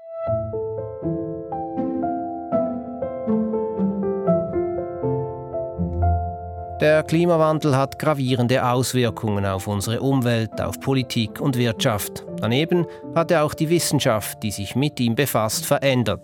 Der 6.81 7.03
Klimawandel 7.03 7.75
hat 7.75 7.99
gravierende 7.99 8.65
Auswirkungen 8.65 9.47
auf 9.47 9.67
unsere 9.67 10.03
Umwelt, 10.03 10.61
auf 10.61 10.79
Politik 10.79 11.41
und 11.41 11.57
Wirtschaft. 11.57 12.27
Daneben 12.39 12.87
hat 13.15 13.31
er 13.31 13.45
auch 13.45 13.55
die 13.55 13.71
Wissenschaft, 13.71 14.43
die 14.43 14.51
sich 14.51 14.77
mit 14.77 15.01
ihm 15.01 15.15
befasst, 15.15 15.65
verändert. 15.65 16.21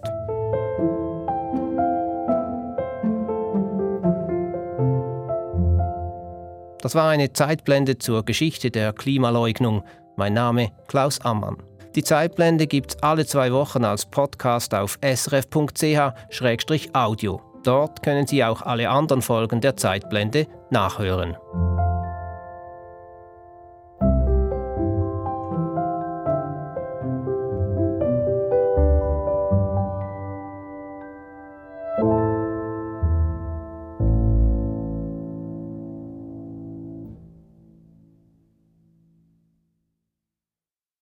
Das 6.82 6.94
war 6.94 7.08
eine 7.08 7.32
Zeitblende 7.32 7.96
zur 7.96 8.24
Geschichte 8.24 8.70
der 8.70 8.92
Klimaleugnung. 8.92 9.84
Mein 10.16 10.34
Name 10.34 10.70
Klaus 10.86 11.20
Ammann. 11.22 11.56
Die 11.94 12.02
Zeitblende 12.02 12.66
gibt's 12.66 12.96
alle 13.02 13.26
zwei 13.26 13.52
Wochen 13.52 13.84
als 13.84 14.06
Podcast 14.06 14.74
auf 14.74 14.98
srf.ch-audio. 15.02 15.82
Dort 17.62 18.02
können 18.02 18.26
Sie 18.26 18.42
auch 18.42 18.62
alle 18.62 18.88
anderen 18.88 19.20
Folgen 19.22 19.60
der 19.60 19.76
Zeitblende 19.76 20.46
nachhören. 20.70 21.36